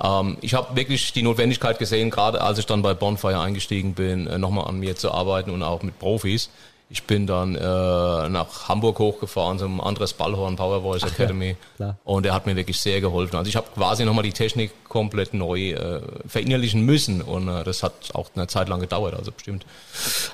Ähm, 0.01 0.37
ich 0.41 0.53
habe 0.53 0.75
wirklich 0.75 1.13
die 1.13 1.23
Notwendigkeit 1.23 1.79
gesehen, 1.79 2.09
gerade 2.09 2.41
als 2.41 2.59
ich 2.59 2.65
dann 2.65 2.81
bei 2.81 2.93
Bonfire 2.93 3.39
eingestiegen 3.39 3.93
bin, 3.93 4.27
äh, 4.27 4.37
nochmal 4.37 4.67
an 4.67 4.79
mir 4.79 4.95
zu 4.95 5.11
arbeiten 5.11 5.51
und 5.51 5.63
auch 5.63 5.83
mit 5.83 5.97
Profis. 5.99 6.49
Ich 6.89 7.03
bin 7.03 7.27
dann 7.27 7.55
äh, 7.55 7.59
nach 7.59 8.69
Hamburg 8.69 8.99
hochgefahren 8.99 9.59
zum 9.59 9.81
Andres 9.81 10.13
Ballhorn 10.13 10.55
Power 10.55 10.81
Voice 10.81 11.03
Ach 11.03 11.11
Academy 11.11 11.57
ja, 11.79 11.97
und 12.05 12.25
er 12.25 12.33
hat 12.33 12.45
mir 12.45 12.55
wirklich 12.55 12.79
sehr 12.79 13.01
geholfen. 13.01 13.35
Also 13.35 13.49
ich 13.49 13.57
habe 13.57 13.67
quasi 13.75 14.05
nochmal 14.05 14.23
die 14.23 14.31
Technik 14.31 14.71
komplett 14.87 15.33
neu 15.33 15.71
äh, 15.71 16.01
verinnerlichen 16.25 16.81
müssen 16.83 17.21
und 17.21 17.49
äh, 17.49 17.65
das 17.65 17.83
hat 17.83 17.93
auch 18.13 18.29
eine 18.35 18.47
Zeit 18.47 18.69
lang 18.69 18.79
gedauert, 18.79 19.15
also 19.15 19.33
bestimmt 19.33 19.65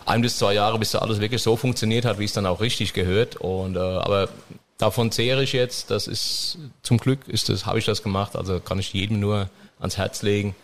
ein 0.06 0.22
bis 0.22 0.38
zwei 0.38 0.54
Jahre, 0.54 0.78
bis 0.78 0.92
da 0.92 1.00
alles 1.00 1.20
wirklich 1.20 1.42
so 1.42 1.56
funktioniert 1.56 2.06
hat, 2.06 2.20
wie 2.20 2.26
es 2.26 2.34
dann 2.34 2.46
auch 2.46 2.62
richtig 2.62 2.94
gehört. 2.94 3.38
Und 3.38 3.76
äh, 3.76 3.80
aber 3.80 4.30
davon 4.78 5.12
zehre 5.12 5.44
ich 5.44 5.54
jetzt. 5.54 5.90
Das 5.90 6.08
ist 6.08 6.60
zum 6.84 6.98
Glück 6.98 7.28
ist 7.28 7.50
das 7.50 7.66
habe 7.66 7.80
ich 7.80 7.86
das 7.86 8.04
gemacht. 8.04 8.36
Also 8.36 8.60
kann 8.60 8.78
ich 8.78 8.94
jedem 8.94 9.20
nur 9.20 9.50
ans 9.80 9.98
Herz 9.98 10.22
legen. 10.22 10.56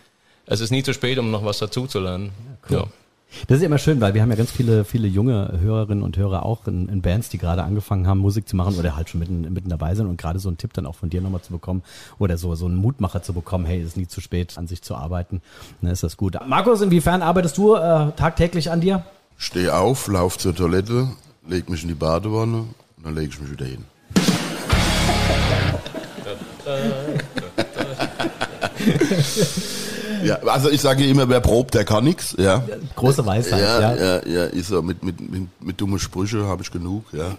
Es 0.46 0.60
ist 0.62 0.72
nie 0.72 0.84
zu 0.84 0.94
spät, 0.94 1.18
um 1.18 1.32
noch 1.32 1.46
was 1.46 1.60
dazu 1.60 1.88
zu 1.88 2.00
lernen. 2.00 2.32
Ja, 2.70 2.70
cool. 2.70 2.78
ja. 2.78 2.99
Das 3.48 3.60
ist 3.60 3.64
immer 3.64 3.78
schön, 3.78 4.02
weil 4.02 4.14
wir 4.14 4.22
haben 4.22 4.30
ja 4.30 4.36
ganz 4.36 4.52
viele, 4.52 4.84
viele 4.84 5.08
junge 5.08 5.60
Hörerinnen 5.62 6.04
und 6.04 6.18
Hörer 6.18 6.46
auch 6.46 6.68
in, 6.68 6.90
in 6.90 7.02
Bands, 7.02 7.30
die 7.30 7.38
gerade 7.38 7.64
angefangen 7.64 8.08
haben, 8.08 8.20
Musik 8.20 8.50
zu 8.50 8.56
machen 8.56 8.78
oder 8.78 8.96
halt 8.96 9.10
schon 9.10 9.20
mitten, 9.20 9.42
mitten 9.54 9.70
dabei 9.70 9.96
sind 9.96 10.08
und 10.08 10.18
gerade 10.18 10.40
so 10.40 10.50
einen 10.50 10.58
Tipp 10.58 10.74
dann 10.74 10.86
auch 10.86 10.96
von 10.96 11.10
dir 11.10 11.22
nochmal 11.22 11.42
zu 11.42 11.52
bekommen 11.52 11.84
oder 12.18 12.38
so, 12.38 12.56
so 12.56 12.66
einen 12.66 12.76
Mutmacher 12.76 13.22
zu 13.22 13.34
bekommen, 13.34 13.66
hey, 13.66 13.82
ist 13.82 13.98
nie 13.98 14.08
zu 14.08 14.22
spät, 14.22 14.58
an 14.58 14.68
sich 14.68 14.82
zu 14.82 14.96
arbeiten, 14.96 15.42
dann 15.82 15.92
ist 15.92 16.04
das 16.04 16.18
gut. 16.18 16.38
Markus, 16.48 16.82
inwiefern 16.82 17.22
arbeitest 17.22 17.58
du 17.58 17.76
äh, 17.76 18.12
tagtäglich 18.14 18.72
an 18.72 18.82
dir? 18.82 19.04
Steh 19.38 19.70
auf, 19.70 20.08
lauf 20.08 20.38
zur 20.38 20.56
Toilette, 20.56 21.10
leg 21.48 21.70
mich 21.70 21.84
in 21.84 21.90
die 21.90 21.96
Badewanne 21.96 22.58
und 22.58 23.04
dann 23.04 23.16
lege 23.16 23.30
ich 23.30 23.40
mich 23.40 23.52
wieder 23.52 23.66
hin. 23.66 23.86
Ja, 30.24 30.36
also 30.44 30.70
ich 30.70 30.82
sage 30.82 31.06
immer, 31.06 31.28
wer 31.30 31.40
probt, 31.40 31.74
der 31.74 31.86
kann 31.86 32.04
nichts. 32.04 32.36
Ja. 32.38 32.64
Große 32.96 33.26
Weisheit. 33.26 33.62
Ja, 33.62 33.80
ja, 33.80 33.96
ja, 33.96 34.28
ja 34.28 34.44
ist 34.46 34.68
so. 34.68 34.82
Mit, 34.82 35.04
mit, 35.04 35.20
mit, 35.20 35.62
mit 35.62 35.82
dummen 35.82 36.00
Sprüche 36.00 36.46
habe 36.46 36.64
ich 36.64 36.72
genug. 36.72 37.06
Ja. 37.12 37.36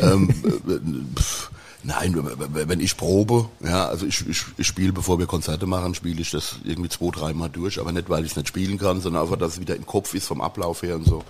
ähm, 0.00 0.28
pff, 1.16 1.50
nein, 1.82 2.14
wenn 2.52 2.80
ich 2.80 2.96
probe, 2.96 3.46
ja, 3.64 3.86
also 3.88 4.06
ich, 4.06 4.28
ich, 4.28 4.44
ich 4.56 4.66
spiele, 4.66 4.92
bevor 4.92 5.18
wir 5.18 5.26
Konzerte 5.26 5.66
machen, 5.66 5.94
spiele 5.94 6.20
ich 6.20 6.30
das 6.30 6.56
irgendwie 6.64 6.88
zwei, 6.88 7.10
dreimal 7.10 7.50
durch, 7.50 7.80
aber 7.80 7.92
nicht, 7.92 8.08
weil 8.08 8.24
ich 8.24 8.32
es 8.32 8.36
nicht 8.36 8.48
spielen 8.48 8.78
kann, 8.78 9.00
sondern 9.00 9.22
einfach, 9.22 9.36
dass 9.36 9.54
es 9.54 9.60
wieder 9.60 9.76
im 9.76 9.86
Kopf 9.86 10.14
ist 10.14 10.26
vom 10.26 10.40
Ablauf 10.40 10.82
her 10.82 10.96
und 10.96 11.06
so. 11.06 11.22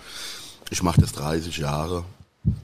Ich 0.69 0.83
mache 0.83 1.01
das 1.01 1.11
30 1.13 1.57
Jahre 1.57 2.03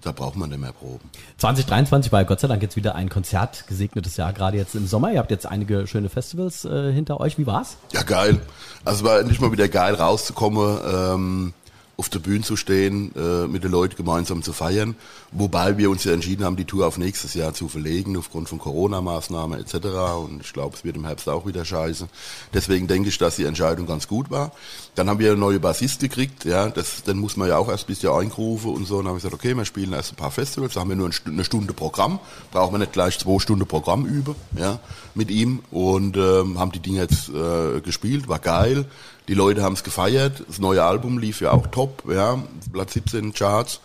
da 0.01 0.11
braucht 0.11 0.35
man 0.35 0.49
nicht 0.49 0.59
mehr 0.59 0.71
Proben. 0.71 1.09
2023 1.37 2.11
war 2.11 2.25
Gott 2.25 2.39
sei 2.39 2.47
Dank 2.47 2.61
jetzt 2.61 2.75
wieder 2.75 2.95
ein 2.95 3.09
Konzert 3.09 3.67
gesegnetes 3.67 4.17
Jahr, 4.17 4.33
gerade 4.33 4.57
jetzt 4.57 4.75
im 4.75 4.87
Sommer. 4.87 5.11
Ihr 5.11 5.19
habt 5.19 5.31
jetzt 5.31 5.45
einige 5.45 5.85
schöne 5.85 6.09
Festivals 6.09 6.65
äh, 6.65 6.91
hinter 6.91 7.19
euch. 7.19 7.37
Wie 7.37 7.45
war's? 7.45 7.77
Ja, 7.93 8.01
geil. 8.01 8.39
Also 8.85 9.05
war 9.05 9.19
endlich 9.19 9.39
mal 9.39 9.51
wieder 9.51 9.67
geil 9.67 9.93
rauszukommen. 9.93 10.79
Ähm, 10.91 11.53
auf 11.97 12.09
der 12.09 12.19
Bühne 12.19 12.43
zu 12.43 12.55
stehen, 12.55 13.11
äh, 13.15 13.47
mit 13.47 13.63
den 13.63 13.71
Leuten 13.71 13.95
gemeinsam 13.95 14.43
zu 14.43 14.53
feiern. 14.53 14.95
Wobei 15.31 15.77
wir 15.79 15.89
uns 15.89 16.03
ja 16.03 16.13
entschieden 16.13 16.45
haben, 16.45 16.55
die 16.55 16.65
Tour 16.65 16.85
auf 16.85 16.99
nächstes 16.99 17.33
Jahr 17.33 17.55
zu 17.55 17.67
verlegen, 17.67 18.15
aufgrund 18.17 18.47
von 18.47 18.59
Corona-Maßnahmen 18.59 19.59
etc. 19.59 19.75
Und 20.23 20.41
ich 20.41 20.53
glaube, 20.53 20.75
es 20.75 20.83
wird 20.83 20.95
im 20.95 21.05
Herbst 21.05 21.27
auch 21.27 21.47
wieder 21.47 21.65
scheiße. 21.65 22.07
Deswegen 22.53 22.87
denke 22.87 23.09
ich, 23.09 23.17
dass 23.17 23.37
die 23.37 23.45
Entscheidung 23.45 23.87
ganz 23.87 24.07
gut 24.07 24.29
war. 24.29 24.51
Dann 24.97 25.11
haben 25.11 25.19
wir 25.19 25.29
eine 25.29 25.39
neue 25.39 25.59
Bassist 25.59 25.99
gekriegt, 25.99 26.43
ja, 26.43 26.69
das, 26.69 27.03
dann 27.03 27.19
muss 27.19 27.37
man 27.37 27.47
ja 27.47 27.59
auch 27.59 27.69
erst 27.69 27.83
ein 27.83 27.87
bisschen 27.93 28.11
eingerufen 28.11 28.73
und 28.73 28.87
so. 28.87 28.97
Dann 28.97 29.05
haben 29.05 29.13
wir 29.13 29.17
gesagt, 29.17 29.35
okay, 29.35 29.53
wir 29.53 29.63
spielen 29.63 29.93
erst 29.93 30.13
ein 30.13 30.15
paar 30.15 30.31
Festivals, 30.31 30.73
da 30.73 30.79
haben 30.79 30.89
wir 30.89 30.95
nur 30.95 31.11
eine 31.23 31.43
Stunde 31.43 31.73
Programm, 31.73 32.19
brauchen 32.51 32.73
wir 32.73 32.79
nicht 32.79 32.93
gleich 32.93 33.19
zwei 33.19 33.37
Stunden 33.37 33.67
Programm 33.67 34.07
üben, 34.07 34.33
ja, 34.57 34.79
mit 35.13 35.29
ihm. 35.29 35.59
Und 35.69 36.17
ähm, 36.17 36.57
haben 36.57 36.71
die 36.71 36.79
Dinge 36.79 37.01
jetzt 37.01 37.29
äh, 37.29 37.79
gespielt, 37.81 38.27
war 38.27 38.39
geil. 38.39 38.85
Die 39.27 39.35
Leute 39.35 39.61
haben 39.61 39.73
es 39.73 39.83
gefeiert. 39.83 40.43
Das 40.47 40.57
neue 40.57 40.83
Album 40.83 41.19
lief 41.19 41.41
ja 41.41 41.51
auch 41.51 41.67
top, 41.67 42.01
ja, 42.09 42.41
Platz 42.73 42.93
17 42.93 43.33
Charts. 43.33 43.81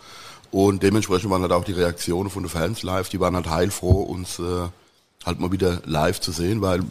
Und 0.49 0.81
dementsprechend 0.81 1.29
waren 1.29 1.43
halt 1.43 1.51
auch 1.51 1.63
die 1.63 1.73
Reaktionen 1.73 2.31
von 2.31 2.41
den 2.41 2.49
Fans 2.49 2.81
live, 2.81 3.09
die 3.09 3.19
waren 3.19 3.35
halt 3.35 3.51
heilfroh, 3.51 4.01
uns 4.01 4.39
äh, 4.39 4.67
halt 5.27 5.39
mal 5.39 5.51
wieder 5.51 5.83
live 5.85 6.19
zu 6.21 6.31
sehen, 6.31 6.61
weil 6.61 6.81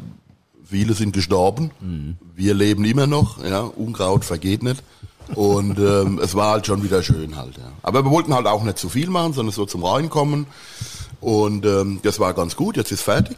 viele 0.64 0.94
sind 0.94 1.12
gestorben. 1.12 1.70
Mhm. 1.80 2.16
Wir 2.34 2.54
leben 2.54 2.84
immer 2.84 3.06
noch, 3.06 3.42
ja, 3.44 3.60
Unkraut 3.62 4.24
vergeht 4.24 4.62
nicht. 4.62 4.82
Und 5.34 5.78
ähm, 5.78 6.18
es 6.22 6.34
war 6.34 6.52
halt 6.52 6.66
schon 6.66 6.82
wieder 6.82 7.02
schön 7.02 7.36
halt, 7.36 7.56
ja. 7.56 7.72
Aber 7.82 8.04
wir 8.04 8.10
wollten 8.10 8.34
halt 8.34 8.46
auch 8.46 8.64
nicht 8.64 8.78
zu 8.78 8.88
viel 8.88 9.10
machen, 9.10 9.32
sondern 9.32 9.52
so 9.52 9.66
zum 9.66 9.84
Reinkommen. 9.84 10.46
Und 11.20 11.64
ähm, 11.66 12.00
das 12.02 12.18
war 12.18 12.34
ganz 12.34 12.56
gut, 12.56 12.76
jetzt 12.76 12.90
ist 12.90 13.02
fertig. 13.02 13.36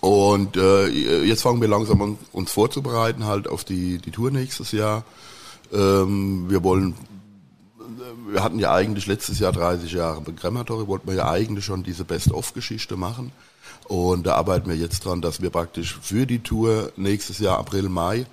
Und 0.00 0.56
äh, 0.56 0.86
jetzt 1.24 1.42
fangen 1.42 1.60
wir 1.60 1.68
langsam 1.68 2.00
an, 2.02 2.18
uns 2.32 2.52
vorzubereiten 2.52 3.24
halt 3.24 3.48
auf 3.48 3.64
die, 3.64 3.98
die 3.98 4.10
Tour 4.10 4.30
nächstes 4.30 4.72
Jahr. 4.72 5.04
Ähm, 5.72 6.48
wir 6.48 6.62
wollen, 6.62 6.94
wir 8.30 8.44
hatten 8.44 8.58
ja 8.58 8.72
eigentlich 8.72 9.06
letztes 9.06 9.40
Jahr 9.40 9.52
30 9.52 9.90
Jahre 9.92 10.20
bei 10.20 10.32
Crematory, 10.32 10.86
wollten 10.86 11.08
wir 11.08 11.16
ja 11.16 11.30
eigentlich 11.30 11.64
schon 11.64 11.82
diese 11.82 12.04
Best-of-Geschichte 12.04 12.96
machen. 12.96 13.32
Und 13.88 14.26
da 14.26 14.34
arbeiten 14.34 14.68
wir 14.68 14.76
jetzt 14.76 15.04
dran, 15.04 15.20
dass 15.20 15.40
wir 15.40 15.50
praktisch 15.50 15.98
für 16.00 16.26
die 16.26 16.40
Tour 16.40 16.92
nächstes 16.96 17.38
Jahr 17.38 17.58
April, 17.58 17.88
Mai 17.88 18.26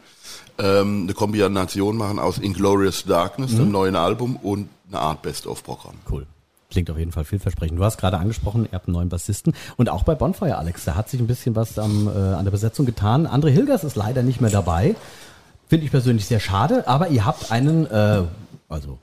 ähm, 0.57 1.03
eine 1.03 1.13
Kombination 1.13 1.97
machen 1.97 2.19
aus 2.19 2.37
Inglorious 2.37 3.03
Darkness, 3.05 3.51
mhm. 3.51 3.57
dem 3.57 3.71
neuen 3.71 3.95
Album, 3.95 4.35
und 4.37 4.69
eine 4.89 4.99
Art 4.99 5.21
Best-of-Programm. 5.21 5.95
Cool. 6.09 6.25
Klingt 6.69 6.89
auf 6.89 6.97
jeden 6.97 7.11
Fall 7.11 7.23
vielversprechend. 7.23 7.77
Du 7.77 7.83
hast 7.83 7.99
gerade 7.99 8.17
angesprochen, 8.17 8.65
ihr 8.65 8.71
habt 8.71 8.87
einen 8.87 8.95
neuen 8.95 9.09
Bassisten. 9.09 9.53
Und 9.77 9.89
auch 9.89 10.03
bei 10.03 10.15
Bonfire, 10.15 10.57
Alex, 10.57 10.85
da 10.85 10.95
hat 10.95 11.07
sich 11.07 11.19
ein 11.19 11.27
bisschen 11.27 11.55
was 11.55 11.77
am, 11.77 12.07
äh, 12.07 12.11
an 12.11 12.45
der 12.45 12.51
Besetzung 12.51 12.87
getan. 12.87 13.27
André 13.27 13.49
Hilgers 13.49 13.83
ist 13.83 13.95
leider 13.95 14.23
nicht 14.23 14.41
mehr 14.41 14.49
dabei. 14.49 14.95
Finde 15.67 15.85
ich 15.85 15.91
persönlich 15.91 16.25
sehr 16.25 16.39
schade, 16.39 16.87
aber 16.87 17.09
ihr 17.09 17.25
habt 17.25 17.51
einen, 17.51 17.85
äh, 17.85 18.23
also 18.69 18.97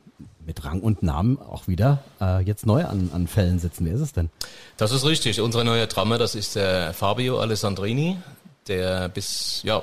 mit 0.51 0.65
Rang 0.65 0.81
und 0.81 1.05
Namen 1.05 1.39
auch 1.39 1.69
wieder 1.69 2.03
äh, 2.21 2.43
jetzt 2.43 2.67
neu 2.67 2.85
an, 2.85 3.11
an 3.15 3.29
Fällen 3.29 3.61
sitzen. 3.61 3.87
Wer 3.87 3.95
ist 3.95 4.01
es 4.01 4.13
denn? 4.13 4.31
Das 4.79 4.91
ist 4.91 5.07
richtig. 5.07 5.41
Unser 5.41 5.63
neuer 5.63 5.87
Drummer, 5.87 6.19
das 6.19 6.35
ist 6.35 6.57
der 6.57 6.93
Fabio 6.93 7.39
Alessandrini, 7.39 8.17
der 8.67 9.09
bis, 9.09 9.61
ja, 9.63 9.81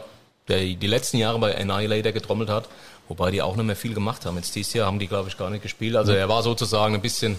der 0.49 0.59
die 0.59 0.87
letzten 0.87 1.19
Jahre 1.19 1.39
bei 1.39 1.57
Annihilator 1.57 2.11
getrommelt 2.11 2.49
hat, 2.49 2.67
wobei 3.07 3.31
die 3.31 3.41
auch 3.41 3.55
nicht 3.55 3.65
mehr 3.65 3.77
viel 3.77 3.93
gemacht 3.93 4.25
haben. 4.25 4.35
Jetzt 4.35 4.55
dieses 4.55 4.73
Jahr 4.73 4.87
haben 4.87 4.99
die, 4.99 5.07
glaube 5.07 5.29
ich, 5.29 5.37
gar 5.37 5.49
nicht 5.49 5.61
gespielt. 5.63 5.95
Also 5.95 6.11
er 6.11 6.27
war 6.27 6.43
sozusagen 6.43 6.95
ein 6.95 7.01
bisschen 7.01 7.37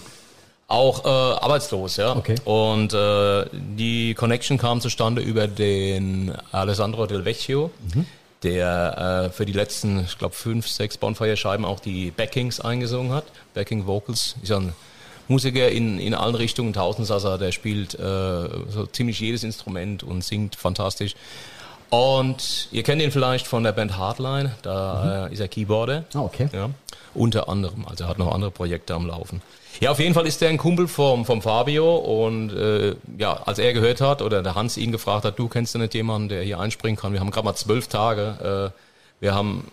auch 0.67 1.05
äh, 1.05 1.07
arbeitslos, 1.07 1.97
ja. 1.97 2.15
Okay. 2.15 2.35
Und 2.45 2.93
äh, 2.95 3.45
die 3.53 4.15
Connection 4.15 4.57
kam 4.57 4.81
zustande 4.81 5.21
über 5.21 5.47
den 5.47 6.33
Alessandro 6.51 7.05
Del 7.05 7.25
Vecchio, 7.25 7.69
mhm. 7.93 8.07
Der 8.43 9.27
äh, 9.27 9.29
für 9.31 9.45
die 9.45 9.53
letzten, 9.53 10.01
ich 10.01 10.17
glaube, 10.17 10.35
fünf, 10.35 10.67
sechs 10.67 10.97
Bonfire-Scheiben 10.97 11.65
auch 11.65 11.79
die 11.79 12.11
Backings 12.11 12.59
eingesungen 12.59 13.11
hat. 13.11 13.25
Backing 13.53 13.85
Vocals. 13.85 14.35
Ist 14.41 14.49
ja 14.49 14.57
ein 14.57 14.73
Musiker 15.27 15.69
in, 15.69 15.99
in 15.99 16.13
allen 16.13 16.35
Richtungen, 16.35 16.73
Tausendsasser, 16.73 17.37
der 17.37 17.51
spielt 17.51 17.93
äh, 17.93 17.99
so 17.99 18.87
ziemlich 18.91 19.19
jedes 19.19 19.43
Instrument 19.43 20.03
und 20.03 20.23
singt 20.23 20.55
fantastisch. 20.55 21.15
Und 21.89 22.67
ihr 22.71 22.83
kennt 22.83 23.01
ihn 23.01 23.11
vielleicht 23.11 23.47
von 23.47 23.63
der 23.63 23.71
Band 23.71 23.97
Hardline, 23.97 24.55
da 24.61 25.25
mhm. 25.27 25.31
äh, 25.31 25.33
ist 25.33 25.39
er 25.39 25.47
Keyboarder. 25.47 26.05
Ah, 26.13 26.21
okay. 26.21 26.49
Ja, 26.51 26.69
unter 27.13 27.49
anderem, 27.49 27.85
also 27.85 28.03
er 28.03 28.09
hat 28.09 28.19
noch 28.19 28.33
andere 28.33 28.51
Projekte 28.51 28.93
am 28.93 29.07
Laufen. 29.07 29.41
Ja, 29.79 29.91
auf 29.91 29.99
jeden 29.99 30.13
Fall 30.13 30.27
ist 30.27 30.41
er 30.41 30.49
ein 30.49 30.57
Kumpel 30.57 30.87
vom, 30.87 31.25
vom 31.25 31.41
Fabio 31.41 31.95
und 31.95 32.51
äh, 32.51 32.95
ja, 33.17 33.33
als 33.45 33.59
er 33.59 33.71
gehört 33.73 34.01
hat 34.01 34.21
oder 34.21 34.43
der 34.43 34.55
Hans 34.55 34.75
ihn 34.75 34.91
gefragt 34.91 35.23
hat, 35.23 35.39
du 35.39 35.47
kennst 35.47 35.73
du 35.73 35.79
nicht 35.79 35.93
jemanden, 35.93 36.27
der 36.27 36.43
hier 36.43 36.59
einspringen 36.59 36.99
kann? 36.99 37.13
Wir 37.13 37.21
haben 37.21 37.31
gerade 37.31 37.45
mal 37.45 37.55
zwölf 37.55 37.87
Tage. 37.87 38.73
Äh, 38.73 38.79
wir 39.21 39.33
haben 39.33 39.71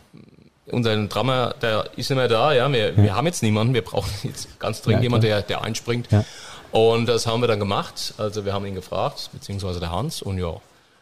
unseren 0.67 1.09
Drummer, 1.09 1.55
der 1.61 1.91
ist 1.97 2.11
nicht 2.11 2.17
mehr 2.17 2.29
da, 2.29 2.53
ja, 2.53 2.71
wir, 2.73 2.91
ja. 2.91 2.97
wir 2.97 3.15
haben 3.17 3.27
jetzt 3.27 3.43
niemanden, 3.43 3.75
wir 3.75 3.83
brauchen 3.83 4.11
jetzt 4.23 4.61
ganz 4.61 4.81
dringend 4.83 5.03
ja, 5.03 5.07
jemanden, 5.07 5.27
der, 5.27 5.43
der 5.43 5.63
einspringt. 5.63 6.11
Ja. 6.13 6.25
Und 6.71 7.07
das 7.07 7.27
haben 7.27 7.41
wir 7.41 7.49
dann 7.49 7.61
gemacht. 7.61 8.15
Also 8.19 8.45
wir 8.45 8.53
haben 8.53 8.67
ihn 8.67 8.75
gefragt, 8.75 9.31
beziehungsweise 9.33 9.81
der 9.81 9.91
Hans 9.91 10.23
und 10.23 10.39
ja, 10.39 10.55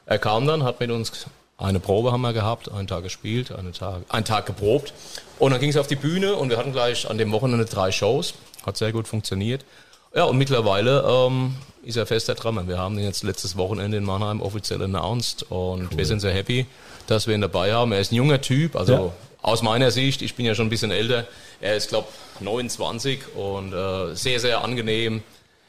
er 0.07 0.19
kam 0.19 0.47
dann, 0.47 0.63
hat 0.63 0.81
mit 0.81 0.91
uns 0.91 1.27
eine 1.57 1.79
Probe 1.79 2.11
haben 2.11 2.23
wir 2.23 2.33
gehabt, 2.33 2.71
einen 2.71 2.89
Tag 2.89 3.05
gespielt, 3.05 3.53
einen 3.53 3.73
Tag, 3.73 4.03
einen 4.09 4.25
Tag 4.25 4.47
geprobt. 4.47 4.93
Und 5.39 5.53
dann 5.53 5.61
ging 5.61 5.71
es 5.71 5.77
auf 5.77 5.87
die 5.87 5.97
Bühne 5.97 6.35
und 6.35 6.51
wir 6.51 6.57
hatten 6.57 6.73
gleich 6.73 7.09
an 7.09 7.17
dem 7.17 7.33
Wochenende 7.33 7.65
drei 7.65 7.93
Shows. 7.93 8.35
Hat 8.67 8.77
sehr 8.77 8.93
gut 8.93 9.07
funktioniert. 9.09 9.65
Ja, 10.15 10.25
und 10.25 10.39
mittlerweile 10.39 11.05
ähm, 11.09 11.55
ist 11.83 11.97
er 11.97 12.07
fester 12.07 12.35
Drummer. 12.35 12.67
Wir 12.69 12.79
haben 12.79 12.97
ihn 12.99 13.05
jetzt 13.05 13.25
letztes 13.25 13.57
Wochenende 13.57 13.97
in 13.99 14.05
Mannheim 14.05 14.41
offiziell 14.41 14.81
announced 14.83 15.43
und 15.51 15.97
wir 15.97 16.07
sind 16.07 16.21
sehr 16.21 16.33
happy, 16.33 16.67
dass 17.09 17.27
wir 17.27 17.35
ihn 17.35 17.41
dabei 17.41 17.75
haben. 17.75 17.91
Er 17.93 18.01
ist 18.01 18.13
ein 18.13 18.17
junger 18.17 18.41
Typ, 18.41 18.77
also 18.77 18.93
Ja. 18.93 19.13
aus 19.43 19.63
meiner 19.63 19.91
Sicht, 19.91 20.23
ich 20.23 20.37
bin 20.37 20.47
ja 20.47 20.55
schon 20.55 20.67
ein 20.67 20.71
bisschen 20.71 20.93
älter, 20.93 21.27
er 21.61 21.75
ist, 21.77 21.89
glaube 21.89 22.07
29 22.41 23.35
und 23.35 23.73
äh, 23.73 24.15
sehr, 24.15 24.39
sehr 24.39 24.63
angenehm, 24.63 25.23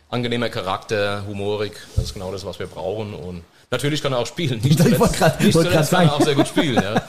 angenehmer 0.09 0.49
Charakter, 0.49 1.23
humorig, 1.27 1.73
das 1.95 2.05
ist 2.05 2.13
genau 2.13 2.31
das, 2.31 2.45
was 2.45 2.59
wir 2.59 2.67
brauchen 2.67 3.13
und 3.15 3.41
natürlich 3.71 4.01
kann 4.01 4.13
er 4.13 4.19
auch 4.19 4.27
spielen. 4.27 4.59
Nicht 4.61 4.79
Ich 4.85 4.99
wollte 4.99 5.17
grad- 5.17 5.41
nicht 5.41 5.55
wollte 5.55 5.69
zuletzt 5.71 5.91
kann 5.91 6.01
er 6.03 6.07
sagen. 6.07 6.21
auch 6.21 6.25
sehr 6.25 6.35
gut 6.35 6.47
spielen. 6.47 6.75
Ja. 6.75 7.01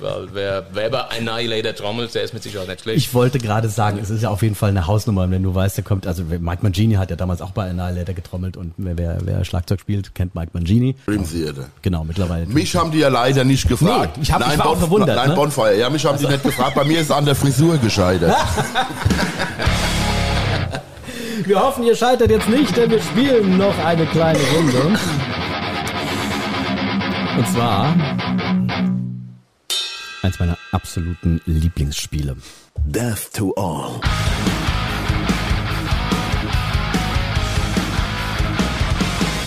Weil 0.00 0.28
wer, 0.32 0.66
wer 0.72 0.88
bei 0.90 1.00
Annihilator 1.00 1.74
trommelt, 1.74 2.14
der 2.14 2.22
ist 2.22 2.32
mit 2.32 2.42
Sicherheit 2.42 2.68
nicht 2.68 2.80
schlecht. 2.82 2.98
Ich 2.98 3.12
wollte 3.12 3.38
gerade 3.38 3.68
sagen, 3.68 3.98
es 4.02 4.08
ist 4.08 4.22
ja 4.22 4.30
auf 4.30 4.40
jeden 4.42 4.54
Fall 4.54 4.70
eine 4.70 4.86
Hausnummer, 4.86 5.30
wenn 5.30 5.42
du 5.42 5.54
weißt, 5.54 5.76
der 5.76 5.84
kommt, 5.84 6.06
also 6.06 6.22
Mike 6.24 6.58
Mangini 6.62 6.94
hat 6.94 7.10
ja 7.10 7.16
damals 7.16 7.42
auch 7.42 7.50
bei 7.50 7.68
Annihilator 7.68 8.14
getrommelt 8.14 8.56
und 8.56 8.72
wer, 8.78 9.18
wer 9.22 9.44
Schlagzeug 9.44 9.80
spielt, 9.80 10.14
kennt 10.14 10.34
Mike 10.34 10.50
Mangini. 10.54 10.96
Dream 11.06 11.28
Theater. 11.28 11.66
Genau, 11.82 12.04
mittlerweile. 12.04 12.46
Mich 12.46 12.74
haben 12.76 12.90
die 12.92 12.98
ja 13.00 13.08
leider 13.08 13.44
nicht 13.44 13.68
gefragt. 13.68 14.16
Nee, 14.16 14.22
ich 14.22 14.32
hab- 14.32 14.40
ich 14.50 14.58
war 14.58 14.66
auch 14.70 14.78
verwundert, 14.78 15.16
Nein, 15.16 15.28
ne? 15.30 15.34
Bonfire. 15.34 15.76
Ja, 15.78 15.90
mich 15.90 16.04
haben 16.06 16.16
die 16.18 16.26
nicht 16.26 16.42
gefragt. 16.42 16.74
Bei 16.74 16.84
mir 16.84 17.00
ist 17.00 17.10
an 17.10 17.24
der 17.26 17.34
Frisur 17.34 17.76
gescheitert. 17.78 18.34
Wir 21.44 21.60
hoffen, 21.60 21.82
ihr 21.84 21.96
scheitert 21.96 22.30
jetzt 22.30 22.48
nicht, 22.48 22.76
denn 22.76 22.88
wir 22.90 23.00
spielen 23.02 23.58
noch 23.58 23.76
eine 23.84 24.06
kleine 24.06 24.38
Runde. 24.54 24.96
Und 27.36 27.48
zwar 27.48 27.94
eins 30.22 30.38
meiner 30.38 30.58
absoluten 30.70 31.40
Lieblingsspiele. 31.46 32.36
Death 32.84 33.32
to 33.32 33.54
all. 33.54 34.00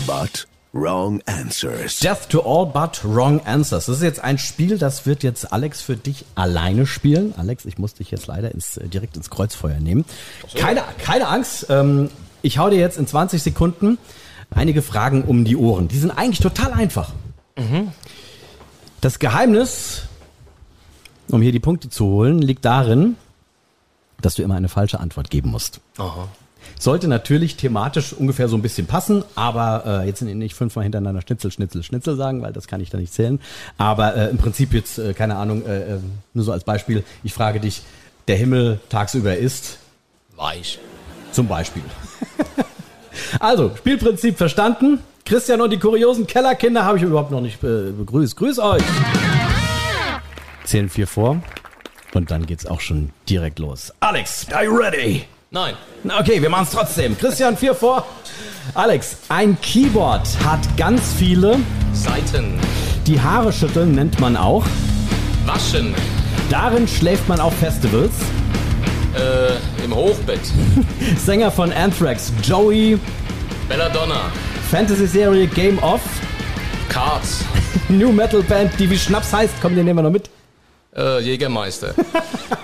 But 0.08 0.48
wrong 0.74 1.22
answers. 1.28 2.00
Death 2.00 2.28
to 2.30 2.42
all 2.42 2.66
but 2.66 3.02
wrong 3.04 3.40
answers. 3.46 3.86
Das 3.86 3.98
ist 3.98 4.04
jetzt 4.04 4.24
ein 4.24 4.40
Spiel, 4.40 4.80
das 4.80 5.06
wird 5.06 5.22
jetzt 5.22 5.54
Alex 5.54 5.82
für 5.82 5.96
dich 5.96 6.26
alleine 6.34 6.88
spielen. 6.88 7.36
Alex, 7.38 7.66
ich 7.66 7.78
muss 7.78 7.94
dich 7.94 8.10
jetzt 8.10 8.26
leider 8.26 8.52
ins, 8.52 8.78
äh, 8.78 8.88
direkt 8.88 9.16
ins 9.16 9.30
Kreuzfeuer 9.30 9.80
nehmen. 9.80 10.06
Keine, 10.56 10.84
keine 10.98 11.28
Angst. 11.28 11.68
Ähm, 11.70 12.10
ich 12.42 12.58
hau 12.58 12.70
dir 12.70 12.80
jetzt 12.80 12.98
in 12.98 13.06
20 13.06 13.44
Sekunden 13.44 14.00
einige 14.50 14.82
Fragen 14.82 15.24
um 15.24 15.46
die 15.46 15.56
Ohren. 15.56 15.88
Die 15.88 15.98
sind 15.98 16.12
eigentlich 16.12 16.40
total 16.40 16.74
einfach. 16.74 17.12
Das 19.02 19.20
Geheimnis, 19.20 20.04
um 21.30 21.42
hier 21.42 21.52
die 21.52 21.60
Punkte 21.60 21.90
zu 21.90 22.06
holen, 22.06 22.42
liegt 22.42 22.66
darin, 22.66 23.16
dass 24.22 24.36
du 24.36 24.44
immer 24.44 24.56
eine 24.56 24.70
falsche 24.70 25.00
Antwort 25.00 25.30
geben 25.30 25.52
musst. 25.52 25.80
Aha. 25.98 26.28
Sollte 26.80 27.08
natürlich 27.08 27.56
thematisch 27.56 28.12
ungefähr 28.14 28.50
so 28.50 28.58
ein 28.58 28.62
bisschen 28.62 28.88
passen, 28.88 29.24
aber 29.36 30.02
äh, 30.04 30.08
jetzt 30.08 30.22
nicht 30.22 30.56
fünfmal 30.56 30.84
hintereinander 30.84 31.22
Schnitzel, 31.22 31.52
Schnitzel, 31.52 31.84
Schnitzel 31.84 32.18
sagen, 32.18 32.42
weil 32.42 32.52
das 32.52 32.68
kann 32.68 32.82
ich 32.82 32.90
da 32.90 32.98
nicht 32.98 33.14
zählen. 33.14 33.40
Aber 33.78 34.16
äh, 34.16 34.30
im 34.30 34.38
Prinzip 34.38 34.74
jetzt, 34.74 34.98
äh, 34.98 35.14
keine 35.14 35.36
Ahnung, 35.36 35.66
äh, 35.66 35.96
äh, 35.96 36.00
nur 36.34 36.44
so 36.44 36.52
als 36.52 36.64
Beispiel, 36.64 37.04
ich 37.24 37.34
frage 37.34 37.60
dich, 37.60 37.84
der 38.28 38.36
Himmel 38.36 38.80
tagsüber 38.90 39.38
ist, 39.38 39.78
Weich. 40.36 40.80
zum 41.32 41.48
Beispiel. 41.48 41.84
also, 43.40 43.72
Spielprinzip 43.78 44.38
verstanden. 44.38 45.00
Christian 45.28 45.60
und 45.60 45.72
die 45.72 45.80
kuriosen 45.80 46.28
Kellerkinder 46.28 46.86
habe 46.86 47.00
ich 47.00 47.04
überhaupt 47.04 47.32
noch 47.32 47.42
nicht 47.42 47.60
begrüßt. 47.60 48.36
Grüß 48.38 48.60
euch! 48.60 48.84
Zählen 50.66 50.88
vier 50.88 51.08
vor 51.08 51.42
und 52.14 52.30
dann 52.30 52.46
geht's 52.46 52.68
auch 52.68 52.80
schon 52.80 53.10
direkt 53.28 53.58
los. 53.58 53.92
Alex, 54.02 54.46
are 54.54 54.66
you 54.66 54.76
ready? 54.78 55.24
Nein. 55.50 55.74
Okay, 56.20 56.40
wir 56.40 56.50
machen 56.50 56.66
es 56.66 56.72
trotzdem. 56.72 57.18
Christian, 57.18 57.58
vier 57.58 57.74
vor. 57.74 58.06
Alex, 58.76 59.18
ein 59.30 59.60
Keyboard 59.62 60.28
hat 60.46 60.60
ganz 60.78 61.14
viele. 61.18 61.58
Seiten. 61.94 62.60
Die 63.08 63.20
Haare 63.20 63.52
schütteln 63.52 63.94
nennt 63.94 64.20
man 64.20 64.38
auch. 64.38 64.64
Waschen. 65.48 65.96
Darin 66.52 66.88
schläft 66.88 67.28
man 67.28 67.40
auf 67.40 67.56
Festivals. 67.58 68.14
Äh, 69.16 69.84
Im 69.84 69.96
Hochbett. 69.96 70.42
Sänger 71.18 71.50
von 71.50 71.72
Anthrax, 71.72 72.32
Joey. 72.44 73.00
Belladonna. 73.68 74.32
Fantasy-Serie 74.70 75.48
Game 75.48 75.78
of. 75.80 76.02
Cards. 76.90 77.44
New 77.90 78.12
Metal 78.12 78.42
Band, 78.42 78.72
die 78.80 78.90
wie 78.90 78.98
Schnaps 78.98 79.32
heißt. 79.32 79.54
Komm, 79.62 79.76
den 79.76 79.86
nehmen 79.86 80.00
wir 80.00 80.04
noch 80.04 80.12
mit. 80.12 80.30
Äh, 80.96 81.20
Jägermeister. 81.22 81.94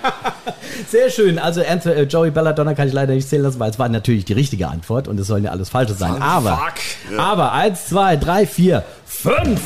Sehr 0.90 1.10
schön. 1.10 1.38
Also 1.38 1.62
Anth 1.64 1.86
äh, 1.86 2.04
Joey 2.04 2.32
Belladonna 2.32 2.74
kann 2.74 2.88
ich 2.88 2.94
leider 2.94 3.14
nicht 3.14 3.28
zählen 3.30 3.44
lassen, 3.44 3.60
weil 3.60 3.70
es 3.72 3.78
war 3.80 3.90
natürlich 3.90 4.26
die 4.26 4.34
richtige 4.34 4.68
Antwort 4.68 5.08
und 5.08 5.20
es 5.20 5.28
sollen 5.28 5.44
ja 5.44 5.52
alles 5.52 5.70
falsche 5.70 5.94
sein. 5.94 6.22
Aber, 6.22 6.58
Fuck. 6.58 7.20
aber 7.20 7.52
eins, 7.52 7.88
zwei, 7.88 8.16
drei, 8.16 8.46
vier, 8.48 8.84
fünf. 9.06 9.62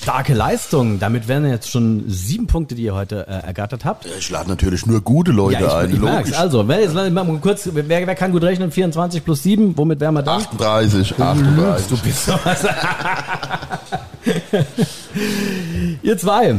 Starke 0.00 0.32
Leistung. 0.32 0.98
Damit 0.98 1.28
wären 1.28 1.46
jetzt 1.46 1.70
schon 1.70 2.04
sieben 2.08 2.46
Punkte, 2.46 2.74
die 2.74 2.84
ihr 2.84 2.94
heute 2.94 3.26
äh, 3.28 3.46
ergattert 3.46 3.84
habt. 3.84 4.06
Ich 4.18 4.30
lade 4.30 4.48
natürlich 4.48 4.86
nur 4.86 5.02
gute 5.02 5.30
Leute 5.30 5.60
Ja, 5.62 5.76
ein. 5.76 5.90
ich, 5.90 5.96
ich 5.96 6.00
merk's. 6.00 6.32
Also, 6.32 6.66
wer, 6.66 6.80
jetzt, 6.80 6.94
mal 6.94 7.38
kurz, 7.42 7.68
wer, 7.70 7.86
wer 7.86 8.14
kann 8.14 8.32
gut 8.32 8.42
rechnen? 8.42 8.70
24 8.70 9.22
plus 9.22 9.42
7, 9.42 9.76
womit 9.76 10.00
wären 10.00 10.14
wir 10.14 10.22
dann? 10.22 10.40
38, 10.40 11.20
38. 11.20 11.86
Du 11.88 11.98
bist 11.98 12.24
sowas. 12.24 12.66
Ihr 16.02 16.16
zwei. 16.16 16.56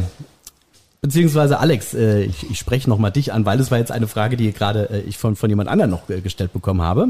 Beziehungsweise 1.02 1.58
Alex, 1.58 1.96
äh, 1.96 2.22
ich, 2.22 2.48
ich 2.48 2.60
spreche 2.60 2.88
nochmal 2.88 3.12
dich 3.12 3.34
an, 3.34 3.44
weil 3.44 3.60
es 3.60 3.72
war 3.72 3.80
jetzt 3.80 3.92
eine 3.92 4.08
Frage, 4.08 4.38
die 4.38 4.52
gerade 4.52 4.88
äh, 4.92 5.00
ich 5.00 5.18
von, 5.18 5.36
von 5.36 5.50
jemand 5.50 5.68
anderem 5.68 5.90
noch 5.90 6.08
äh, 6.12 6.22
gestellt 6.22 6.54
bekommen 6.54 6.84
habe. 6.84 7.10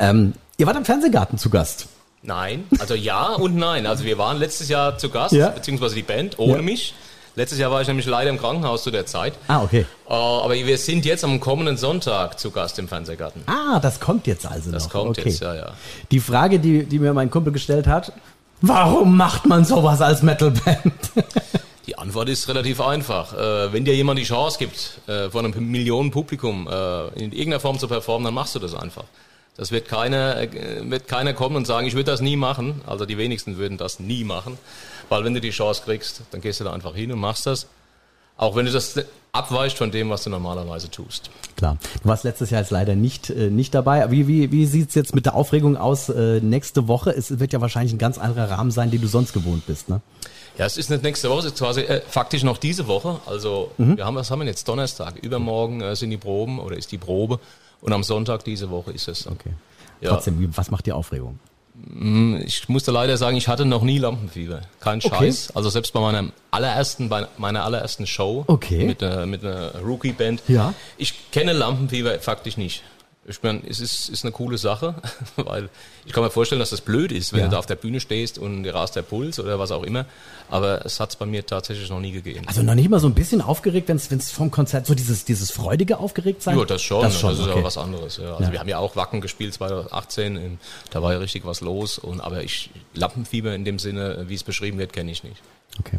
Ähm, 0.00 0.32
ihr 0.56 0.66
wart 0.66 0.78
am 0.78 0.86
Fernsehgarten 0.86 1.36
zu 1.36 1.50
Gast. 1.50 1.88
Nein. 2.24 2.64
Also 2.78 2.94
ja 2.94 3.34
und 3.34 3.54
nein. 3.56 3.86
Also 3.86 4.04
wir 4.04 4.18
waren 4.18 4.38
letztes 4.38 4.68
Jahr 4.68 4.96
zu 4.98 5.10
Gast, 5.10 5.34
Ja. 5.34 5.50
beziehungsweise 5.50 5.94
die 5.94 6.02
Band, 6.02 6.38
ohne 6.38 6.56
Ja. 6.56 6.62
mich. 6.62 6.94
Letztes 7.36 7.58
Jahr 7.58 7.70
war 7.72 7.82
ich 7.82 7.88
nämlich 7.88 8.06
leider 8.06 8.30
im 8.30 8.38
Krankenhaus 8.38 8.84
zu 8.84 8.90
der 8.92 9.06
Zeit. 9.06 9.34
Ah, 9.48 9.62
okay. 9.62 9.86
Äh, 10.08 10.12
aber 10.12 10.54
wir 10.54 10.78
sind 10.78 11.04
jetzt 11.04 11.24
am 11.24 11.40
kommenden 11.40 11.76
Sonntag 11.76 12.38
zu 12.38 12.50
Gast 12.52 12.78
im 12.78 12.86
Fernsehgarten. 12.86 13.42
Ah, 13.46 13.80
das 13.80 13.98
kommt 13.98 14.26
jetzt 14.28 14.46
also 14.46 14.70
Das 14.70 14.84
noch. 14.84 14.92
kommt 14.92 15.18
okay. 15.18 15.28
jetzt, 15.30 15.40
ja, 15.42 15.54
ja. 15.54 15.72
Die 16.12 16.20
Frage, 16.20 16.60
die, 16.60 16.84
die 16.84 16.98
mir 17.00 17.12
mein 17.12 17.30
Kumpel 17.30 17.52
gestellt 17.52 17.86
hat, 17.88 18.12
warum 18.60 19.16
macht 19.16 19.46
man 19.46 19.64
sowas 19.64 20.00
als 20.00 20.22
Metalband? 20.22 20.92
Die 21.86 21.98
Antwort 21.98 22.30
ist 22.30 22.48
relativ 22.48 22.80
einfach. 22.80 23.34
Äh, 23.34 23.70
wenn 23.74 23.84
dir 23.84 23.94
jemand 23.94 24.18
die 24.18 24.24
Chance 24.24 24.56
gibt, 24.58 25.00
äh, 25.06 25.28
vor 25.28 25.44
einem 25.44 25.70
Millionenpublikum 25.70 26.66
äh, 26.66 27.08
in 27.22 27.30
irgendeiner 27.32 27.60
Form 27.60 27.78
zu 27.78 27.86
performen, 27.88 28.24
dann 28.24 28.32
machst 28.32 28.54
du 28.54 28.58
das 28.58 28.74
einfach. 28.74 29.04
Das 29.56 29.70
wird 29.70 29.88
keiner, 29.88 30.36
äh, 30.40 30.90
wird 30.90 31.06
keiner 31.06 31.32
kommen 31.32 31.56
und 31.56 31.66
sagen, 31.66 31.86
ich 31.86 31.94
würde 31.94 32.10
das 32.10 32.20
nie 32.20 32.36
machen. 32.36 32.82
Also 32.86 33.06
die 33.06 33.18
wenigsten 33.18 33.56
würden 33.56 33.78
das 33.78 34.00
nie 34.00 34.24
machen. 34.24 34.58
Weil 35.08 35.24
wenn 35.24 35.34
du 35.34 35.40
die 35.40 35.50
Chance 35.50 35.82
kriegst, 35.84 36.22
dann 36.30 36.40
gehst 36.40 36.60
du 36.60 36.64
da 36.64 36.72
einfach 36.72 36.94
hin 36.94 37.12
und 37.12 37.20
machst 37.20 37.46
das. 37.46 37.66
Auch 38.36 38.56
wenn 38.56 38.66
du 38.66 38.72
das 38.72 38.96
abweicht 39.30 39.78
von 39.78 39.90
dem, 39.92 40.10
was 40.10 40.24
du 40.24 40.30
normalerweise 40.30 40.90
tust. 40.90 41.30
Klar. 41.56 41.76
Du 42.02 42.08
warst 42.08 42.24
letztes 42.24 42.50
Jahr 42.50 42.62
jetzt 42.62 42.70
leider 42.70 42.96
nicht, 42.96 43.30
äh, 43.30 43.50
nicht 43.50 43.74
dabei. 43.74 44.10
Wie, 44.10 44.26
wie, 44.26 44.50
wie 44.50 44.66
sieht's 44.66 44.94
jetzt 44.94 45.14
mit 45.14 45.26
der 45.26 45.34
Aufregung 45.34 45.76
aus 45.76 46.08
äh, 46.08 46.40
nächste 46.40 46.88
Woche? 46.88 47.10
Es 47.10 47.38
wird 47.38 47.52
ja 47.52 47.60
wahrscheinlich 47.60 47.92
ein 47.92 47.98
ganz 47.98 48.18
anderer 48.18 48.50
Rahmen 48.50 48.72
sein, 48.72 48.90
den 48.90 49.00
du 49.00 49.06
sonst 49.06 49.32
gewohnt 49.32 49.66
bist, 49.66 49.88
ne? 49.88 50.00
Ja, 50.56 50.66
es 50.66 50.76
ist 50.76 50.88
nicht 50.88 51.02
nächste 51.02 51.30
Woche, 51.30 51.40
es 51.40 51.44
ist 51.46 51.58
quasi 51.58 51.80
äh, 51.80 52.00
faktisch 52.08 52.44
noch 52.44 52.58
diese 52.58 52.86
Woche. 52.86 53.18
Also 53.26 53.72
wir 53.76 54.04
haben, 54.04 54.14
was 54.14 54.30
haben 54.30 54.38
wir 54.38 54.46
jetzt? 54.46 54.68
Donnerstag. 54.68 55.16
Übermorgen 55.16 55.80
äh, 55.80 55.96
sind 55.96 56.10
die 56.10 56.16
Proben 56.16 56.60
oder 56.60 56.76
ist 56.76 56.92
die 56.92 56.98
Probe. 56.98 57.40
Und 57.80 57.92
am 57.92 58.02
Sonntag 58.02 58.44
diese 58.44 58.70
Woche 58.70 58.92
ist 58.92 59.08
es. 59.08 59.26
Okay. 59.26 59.50
Ja. 60.00 60.10
Trotzdem, 60.10 60.52
was 60.56 60.70
macht 60.70 60.86
die 60.86 60.92
Aufregung? 60.92 61.38
Ich 62.46 62.68
musste 62.68 62.92
leider 62.92 63.16
sagen, 63.16 63.36
ich 63.36 63.48
hatte 63.48 63.64
noch 63.64 63.82
nie 63.82 63.98
Lampenfieber. 63.98 64.62
Kein 64.80 64.98
Okay. 64.98 65.08
Scheiß. 65.32 65.56
Also 65.56 65.70
selbst 65.70 65.92
bei 65.92 66.00
meiner 66.00 66.30
allerersten, 66.52 67.08
bei 67.08 67.26
meiner 67.36 67.64
allerersten 67.64 68.06
Show 68.06 68.44
Okay. 68.46 68.84
mit, 68.84 69.02
einer, 69.02 69.26
mit 69.26 69.44
einer 69.44 69.72
Rookie-Band. 69.80 70.42
Ja. 70.46 70.72
Ich 70.98 71.32
kenne 71.32 71.52
Lampenfieber 71.52 72.18
faktisch 72.20 72.56
nicht. 72.56 72.84
Ich 73.26 73.42
meine, 73.42 73.62
es 73.66 73.80
ist, 73.80 74.10
ist 74.10 74.22
eine 74.24 74.32
coole 74.32 74.58
Sache, 74.58 74.94
weil 75.36 75.70
ich 76.04 76.12
kann 76.12 76.22
mir 76.22 76.28
vorstellen, 76.30 76.58
dass 76.58 76.70
das 76.70 76.82
blöd 76.82 77.10
ist, 77.10 77.32
wenn 77.32 77.40
Ja. 77.40 77.46
du 77.46 77.52
da 77.52 77.58
auf 77.58 77.64
der 77.66 77.76
Bühne 77.76 77.98
stehst 78.00 78.38
und 78.38 78.64
dir 78.64 78.74
rast 78.74 78.96
der 78.96 79.02
Puls 79.02 79.38
oder 79.40 79.58
was 79.58 79.70
auch 79.70 79.82
immer. 79.82 80.04
Aber 80.50 80.84
es 80.84 81.00
hat 81.00 81.08
es 81.10 81.16
bei 81.16 81.24
mir 81.24 81.46
tatsächlich 81.46 81.88
noch 81.88 82.00
nie 82.00 82.12
gegeben. 82.12 82.46
Also 82.46 82.62
noch 82.62 82.74
nicht 82.74 82.90
mal 82.90 83.00
so 83.00 83.06
ein 83.08 83.14
bisschen 83.14 83.40
aufgeregt, 83.40 83.88
wenn 83.88 83.96
es 83.96 84.30
vom 84.30 84.50
Konzert 84.50 84.86
so 84.86 84.94
dieses, 84.94 85.24
dieses 85.24 85.50
freudige 85.50 85.98
aufgeregt 85.98 86.42
sein? 86.42 86.58
Ja, 86.58 86.64
das 86.66 86.82
schon. 86.82 87.00
Das 87.02 87.12
Das, 87.14 87.20
schon, 87.22 87.32
ist 87.32 87.40
okay. 87.40 87.52
aber 87.52 87.64
was 87.64 87.78
anderes. 87.78 88.18
Ja. 88.18 88.32
Also 88.32 88.44
Ja. 88.44 88.52
wir 88.52 88.60
haben 88.60 88.68
ja 88.68 88.78
auch 88.78 88.94
Wacken 88.94 89.22
gespielt 89.22 89.54
2018. 89.54 90.36
in- 90.36 90.58
Da 90.90 91.00
war 91.00 91.12
ja 91.14 91.18
richtig 91.18 91.46
was 91.46 91.62
los. 91.62 91.98
Und 91.98 92.20
aber 92.20 92.42
ich 92.44 92.68
Lampenfieber 92.94 93.54
in 93.54 93.64
dem 93.64 93.78
Sinne, 93.78 94.24
wie 94.28 94.34
es 94.34 94.42
beschrieben 94.42 94.76
wird, 94.78 94.92
kenne 94.92 95.10
ich 95.10 95.24
nicht. 95.24 95.36
Okay. 95.80 95.98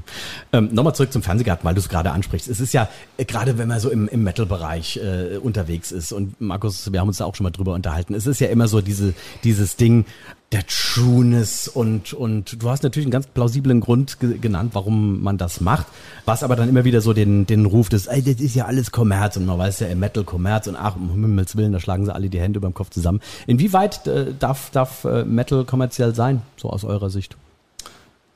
Ähm, 0.54 0.70
Nochmal 0.72 0.96
zurück 0.96 1.12
zum 1.12 1.22
Fernsehgarten, 1.22 1.66
weil 1.66 1.74
du 1.74 1.82
es 1.82 1.90
gerade 1.90 2.12
ansprichst. 2.12 2.48
Es 2.48 2.60
ist 2.60 2.74
ja, 2.74 2.88
äh, 3.18 3.26
gerade 3.26 3.58
wenn 3.58 3.68
man 3.68 3.80
so 3.80 3.90
im, 3.90 4.08
im 4.08 4.24
Metal-Bereich 4.24 4.98
äh, 4.98 5.38
unterwegs 5.38 5.92
ist 5.92 6.14
und 6.14 6.40
Markus, 6.40 6.92
wir 6.94 7.02
haben 7.02 7.10
uns 7.10 7.18
da 7.18 7.26
auch 7.26 7.36
schon 7.36 7.44
mal 7.44 7.52
drüber 7.52 7.74
unterhalten, 7.74 8.14
es 8.14 8.26
ist 8.26 8.40
ja 8.40 8.48
immer 8.48 8.68
so 8.68 8.80
diese, 8.82 9.14
dieses 9.44 9.76
Ding 9.76 10.06
der 10.52 10.66
Trueness 10.68 11.68
und, 11.68 12.14
und 12.14 12.62
du 12.62 12.70
hast 12.70 12.84
natürlich 12.84 13.06
einen 13.06 13.12
ganz 13.12 13.28
plausiblen 13.28 13.82
Grund 13.82 14.20
ge 14.22 14.38
genannt, 14.38 14.72
warum 14.74 15.22
man 15.22 15.38
das 15.38 15.60
macht, 15.60 15.88
was 16.24 16.44
aber 16.44 16.56
dann 16.56 16.70
immer 16.70 16.86
wieder 16.86 17.02
so 17.02 17.12
den, 17.12 17.46
den 17.46 17.66
Ruf 17.66 17.90
des, 17.90 18.08
ey, 18.08 18.22
das 18.22 18.40
ist 18.40 18.56
ja 18.56 18.66
alles 18.66 18.92
Kommerz 18.92 19.36
und 19.36 19.46
man 19.46 19.58
weiß 19.58 19.82
ja 19.82 19.88
im 19.88 20.00
Metal 20.00 20.24
Kommerz 20.24 20.68
und 20.68 20.78
ach, 20.78 20.96
um 20.96 21.10
Himmels 21.10 21.58
Willen, 21.58 21.74
da 21.74 21.82
schlagen 21.82 22.06
sie 22.06 22.14
alle 22.14 22.30
die 22.30 22.40
Hände 22.40 22.60
über 22.60 22.70
dem 22.70 22.74
Kopf 22.74 22.92
zusammen. 22.92 23.20
Inwieweit 23.48 24.08
äh, 24.08 24.34
darf, 24.40 24.70
darf 24.70 25.04
äh, 25.04 25.26
Metal 25.26 25.66
kommerziell 25.66 26.16
sein, 26.16 26.42
so 26.56 26.70
aus 26.70 26.86
eurer 26.86 27.10
Sicht? 27.10 27.36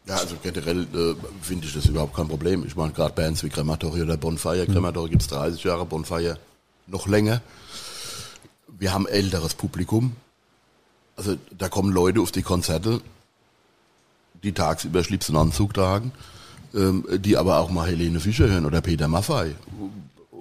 Ja, 0.09 0.15
also 0.15 0.37
generell 0.41 0.81
äh, 0.81 1.15
finde 1.43 1.67
ich 1.67 1.73
das 1.73 1.85
überhaupt 1.85 2.15
kein 2.15 2.27
Problem. 2.27 2.65
Ich 2.65 2.75
meine, 2.75 2.91
gerade 2.91 3.13
Bands 3.13 3.43
wie 3.43 3.49
Crematory 3.49 4.01
oder 4.01 4.17
Bonfire. 4.17 4.65
Mhm. 4.67 4.73
Crematory 4.73 5.11
gibt's 5.11 5.27
30 5.27 5.63
Jahre, 5.63 5.85
Bonfire 5.85 6.39
noch 6.87 7.07
länger. 7.07 7.41
Wir 8.67 8.91
haben 8.91 9.07
älteres 9.07 9.53
Publikum. 9.53 10.15
Also 11.15 11.35
da 11.55 11.69
kommen 11.69 11.93
Leute 11.93 12.21
auf 12.21 12.31
die 12.31 12.41
Konzerte, 12.41 13.01
die 14.41 14.53
tagsüber 14.53 15.03
schliebsten 15.03 15.35
Anzug 15.35 15.75
tragen, 15.75 16.11
ähm, 16.73 17.05
die 17.17 17.37
aber 17.37 17.59
auch 17.59 17.69
mal 17.69 17.87
Helene 17.87 18.19
Fischer 18.19 18.49
hören 18.49 18.65
oder 18.65 18.81
Peter 18.81 19.07
Maffay. 19.07 19.53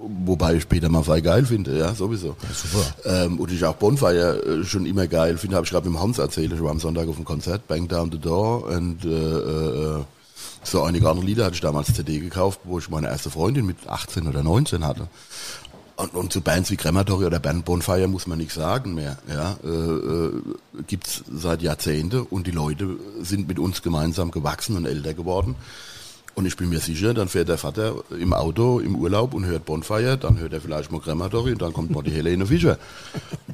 Wobei 0.01 0.55
ich 0.55 0.69
Peter 0.69 0.87
Maffay 0.87 1.21
geil 1.21 1.45
finde, 1.45 1.77
ja, 1.77 1.93
sowieso. 1.93 2.37
Ja, 2.41 2.53
super. 2.53 3.25
Ähm, 3.25 3.39
und 3.39 3.51
ich 3.51 3.65
auch 3.65 3.75
Bonfire 3.75 4.61
äh, 4.61 4.63
schon 4.63 4.85
immer 4.85 5.07
geil 5.07 5.37
finde, 5.37 5.57
habe 5.57 5.65
ich 5.65 5.71
gerade 5.71 5.89
mit 5.89 5.97
dem 5.97 6.01
Hans 6.01 6.19
erzählt, 6.19 6.53
ich 6.53 6.63
war 6.63 6.71
am 6.71 6.79
Sonntag 6.79 7.09
auf 7.09 7.17
dem 7.17 7.25
Konzert, 7.25 7.67
Bang 7.67 7.87
Down 7.87 8.09
the 8.11 8.17
Door 8.17 8.67
und 8.67 9.03
äh, 9.03 9.09
äh, 9.09 10.03
so 10.63 10.83
einige 10.83 11.09
andere 11.09 11.25
Lieder 11.25 11.45
hatte 11.45 11.55
ich 11.55 11.61
damals 11.61 11.93
CD 11.93 12.19
gekauft, 12.19 12.61
wo 12.63 12.79
ich 12.79 12.89
meine 12.89 13.07
erste 13.07 13.29
Freundin 13.29 13.65
mit 13.65 13.87
18 13.87 14.27
oder 14.27 14.41
19 14.41 14.85
hatte. 14.85 15.07
Und, 15.97 16.13
und 16.13 16.31
zu 16.31 16.39
Bands 16.39 16.71
wie 16.71 16.77
Crematory 16.77 17.25
oder 17.25 17.39
Band 17.39 17.65
Bonfire 17.65 18.07
muss 18.07 18.25
man 18.25 18.37
nichts 18.37 18.55
sagen 18.55 18.95
mehr. 18.95 19.17
Ja, 19.27 19.57
äh, 19.63 19.67
äh, 19.67 20.31
gibt's 20.87 21.25
seit 21.29 21.61
Jahrzehnten 21.61 22.21
und 22.21 22.47
die 22.47 22.51
Leute 22.51 22.95
sind 23.21 23.49
mit 23.49 23.59
uns 23.59 23.81
gemeinsam 23.81 24.31
gewachsen 24.31 24.77
und 24.77 24.85
älter 24.85 25.13
geworden. 25.13 25.55
Und 26.39 26.45
ich 26.45 26.55
bin 26.55 26.69
mir 26.69 26.79
sicher, 26.79 27.13
dann 27.13 27.27
fährt 27.27 27.49
der 27.49 27.57
Vater 27.57 27.95
im 28.17 28.31
Auto 28.31 28.79
im 28.79 28.95
Urlaub 28.95 29.33
und 29.33 29.45
hört 29.45 29.65
Bonfire, 29.65 30.17
dann 30.17 30.39
hört 30.39 30.53
er 30.53 30.61
vielleicht 30.61 30.89
mal 30.89 31.01
Crematory 31.01 31.51
und 31.51 31.61
dann 31.61 31.73
kommt 31.73 31.91
mal 31.91 32.01
die 32.01 32.11
Helene 32.11 32.45
Fischer. 32.45 32.77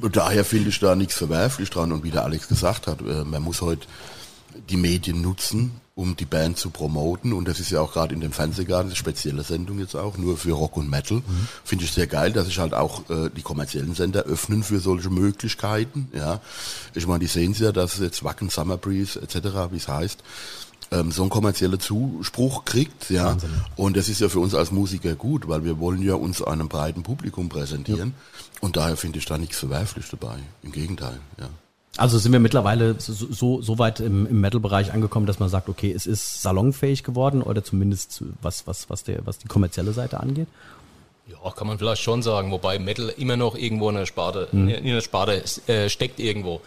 Und 0.00 0.16
daher 0.16 0.44
finde 0.44 0.68
ich 0.68 0.78
da 0.78 0.94
nichts 0.94 1.16
verwerflich 1.16 1.68
dran. 1.68 1.90
Und 1.90 2.04
wie 2.04 2.12
der 2.12 2.22
Alex 2.22 2.46
gesagt 2.46 2.86
hat, 2.86 3.00
äh, 3.00 3.24
man 3.24 3.42
muss 3.42 3.60
heute 3.60 3.88
die 4.70 4.76
Medien 4.76 5.20
nutzen, 5.20 5.72
um 5.96 6.14
die 6.14 6.26
Band 6.26 6.58
zu 6.58 6.70
promoten. 6.70 7.32
Und 7.32 7.48
das 7.48 7.58
ist 7.58 7.70
ja 7.70 7.80
auch 7.80 7.92
gerade 7.92 8.14
in 8.14 8.20
dem 8.20 8.30
Fernsehgarten, 8.30 8.90
eine 8.90 8.96
spezielle 8.96 9.42
Sendung 9.42 9.80
jetzt 9.80 9.96
auch, 9.96 10.16
nur 10.16 10.36
für 10.36 10.52
Rock 10.52 10.76
und 10.76 10.88
Metal. 10.88 11.16
Mhm. 11.16 11.48
Finde 11.64 11.86
ich 11.86 11.90
sehr 11.90 12.06
geil, 12.06 12.32
dass 12.32 12.46
sich 12.46 12.60
halt 12.60 12.72
auch 12.72 13.10
äh, 13.10 13.30
die 13.36 13.42
kommerziellen 13.42 13.96
Sender 13.96 14.22
öffnen 14.22 14.62
für 14.62 14.78
solche 14.78 15.10
Möglichkeiten. 15.10 16.08
Ja, 16.12 16.40
Ich 16.94 17.08
meine, 17.08 17.18
die 17.18 17.26
sehen 17.26 17.50
es 17.50 17.58
ja, 17.58 17.72
dass 17.72 17.98
jetzt 17.98 18.22
Wacken, 18.22 18.48
Summer 18.48 18.76
Breeze 18.76 19.20
etc., 19.20 19.72
wie 19.72 19.78
es 19.78 19.88
heißt, 19.88 20.22
ähm, 20.90 21.10
so 21.10 21.22
einen 21.22 21.30
kommerziellen 21.30 21.80
Zuspruch 21.80 22.64
kriegt, 22.64 23.10
ja. 23.10 23.26
Wahnsinn. 23.26 23.50
Und 23.76 23.96
das 23.96 24.08
ist 24.08 24.20
ja 24.20 24.28
für 24.28 24.40
uns 24.40 24.54
als 24.54 24.70
Musiker 24.70 25.14
gut, 25.14 25.48
weil 25.48 25.64
wir 25.64 25.78
wollen 25.78 26.02
ja 26.02 26.14
uns 26.14 26.42
einem 26.42 26.68
breiten 26.68 27.02
Publikum 27.02 27.48
präsentieren. 27.48 28.14
Ja. 28.14 28.58
Und 28.60 28.76
daher 28.76 28.96
finde 28.96 29.18
ich 29.18 29.26
da 29.26 29.38
nichts 29.38 29.58
verwerflich 29.58 30.06
dabei. 30.10 30.38
Im 30.62 30.72
Gegenteil, 30.72 31.18
ja. 31.38 31.48
Also 31.98 32.18
sind 32.18 32.32
wir 32.32 32.40
mittlerweile 32.40 32.96
so, 32.98 33.12
so, 33.14 33.62
so 33.62 33.78
weit 33.78 34.00
im, 34.00 34.26
im 34.26 34.40
Metal-Bereich 34.40 34.92
angekommen, 34.92 35.26
dass 35.26 35.38
man 35.38 35.48
sagt, 35.48 35.68
okay, 35.68 35.92
es 35.92 36.06
ist 36.06 36.42
salonfähig 36.42 37.04
geworden 37.04 37.42
oder 37.42 37.64
zumindest 37.64 38.22
was, 38.42 38.66
was, 38.66 38.90
was, 38.90 39.02
der, 39.04 39.24
was 39.24 39.38
die 39.38 39.48
kommerzielle 39.48 39.92
Seite 39.92 40.20
angeht? 40.20 40.48
Ja, 41.26 41.50
kann 41.50 41.66
man 41.66 41.78
vielleicht 41.78 42.02
schon 42.02 42.22
sagen, 42.22 42.52
wobei 42.52 42.78
Metal 42.78 43.08
immer 43.16 43.36
noch 43.36 43.56
irgendwo 43.56 43.88
in 43.88 43.96
der 43.96 44.06
Sparte, 44.06 44.48
mhm. 44.52 44.68
in 44.68 44.84
der 44.84 45.00
Sparte 45.00 45.42
äh, 45.66 45.88
steckt 45.88 46.20
irgendwo. 46.20 46.60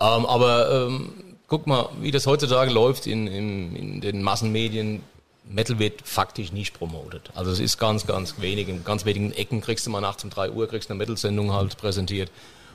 Ähm, 0.00 0.26
aber 0.26 0.88
ähm, 0.88 1.12
guck 1.54 1.68
mal, 1.68 1.88
wie 2.00 2.10
das 2.10 2.26
heutzutage 2.26 2.72
läuft 2.72 3.06
in, 3.06 3.28
in, 3.28 3.76
in 3.76 4.00
den 4.00 4.22
Massenmedien. 4.22 5.02
Metal 5.48 5.78
wird 5.78 6.00
faktisch 6.02 6.50
nicht 6.50 6.76
promotet. 6.76 7.30
Also 7.36 7.52
es 7.52 7.60
ist 7.60 7.78
ganz, 7.78 8.08
ganz 8.08 8.40
wenig. 8.40 8.68
In 8.68 8.82
ganz 8.82 9.04
wenigen 9.04 9.30
Ecken 9.30 9.60
kriegst 9.60 9.86
du 9.86 9.90
mal 9.90 10.00
nachts 10.00 10.24
um 10.24 10.30
drei 10.30 10.50
Uhr 10.50 10.66
kriegst 10.66 10.90
eine 10.90 10.98
Metal-Sendung 10.98 11.52
halt 11.52 11.76
präsentiert. 11.76 12.28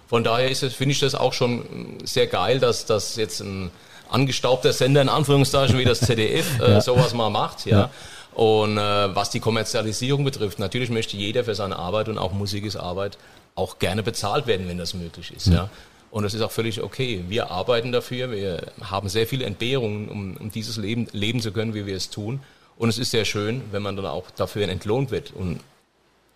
Von 0.08 0.24
daher 0.24 0.50
ist 0.50 0.64
es, 0.64 0.74
finde 0.74 0.94
ich 0.94 1.00
das 1.02 1.14
auch 1.14 1.34
schon 1.34 1.98
sehr 2.06 2.28
geil, 2.28 2.60
dass 2.60 2.86
das 2.86 3.18
jetzt 3.18 3.42
ein 3.42 3.70
angestaubter 4.10 4.72
Sender 4.72 5.02
in 5.02 5.10
Anführungszeichen 5.10 5.78
wie 5.78 5.84
das 5.84 6.00
ZDF 6.00 6.60
äh, 6.62 6.72
ja. 6.72 6.82
sowas 6.82 7.14
mal 7.14 7.30
macht, 7.30 7.66
ja. 7.66 7.80
ja. 7.80 7.90
Und 8.34 8.78
äh, 8.78 9.14
was 9.14 9.30
die 9.30 9.42
Kommerzialisierung 9.42 10.24
betrifft, 10.24 10.58
natürlich 10.58 10.90
möchte 10.90 11.18
jeder 11.18 11.44
für 11.44 11.56
seine 11.56 11.76
Arbeit 11.76 12.08
und 12.08 12.18
auch 12.18 12.32
Musik 12.32 12.64
ist 12.64 12.78
Arbeit 12.78 13.18
auch 13.56 13.78
gerne 13.80 14.04
bezahlt 14.04 14.48
werden, 14.48 14.70
wenn 14.70 14.78
das 14.78 14.94
möglich 14.94 15.34
ist, 15.36 15.48
ja. 15.48 15.54
ja. 15.54 15.70
Und 16.12 16.24
das 16.24 16.34
ist 16.34 16.42
auch 16.42 16.52
völlig 16.52 16.82
okay. 16.82 17.24
Wir 17.28 17.52
arbeiten 17.52 17.92
dafür, 17.92 18.32
wir 18.32 18.72
haben 18.82 19.10
sehr 19.10 19.28
viele 19.28 19.46
Entbehrungen, 19.46 20.10
um, 20.10 20.38
um 20.38 20.52
dieses 20.52 20.78
Leben 20.78 21.08
leben 21.12 21.40
zu 21.40 21.52
können, 21.52 21.74
wie 21.74 21.86
wir 21.86 21.96
es 21.96 22.10
tun. 22.10 22.40
Und 22.78 22.90
es 22.90 22.98
ist 22.98 23.12
sehr 23.12 23.26
schön, 23.26 23.62
wenn 23.72 23.82
man 23.82 23.96
dann 23.96 24.06
auch 24.06 24.32
dafür 24.32 24.68
entlohnt 24.68 25.12
wird. 25.12 25.32
Und 25.32 25.60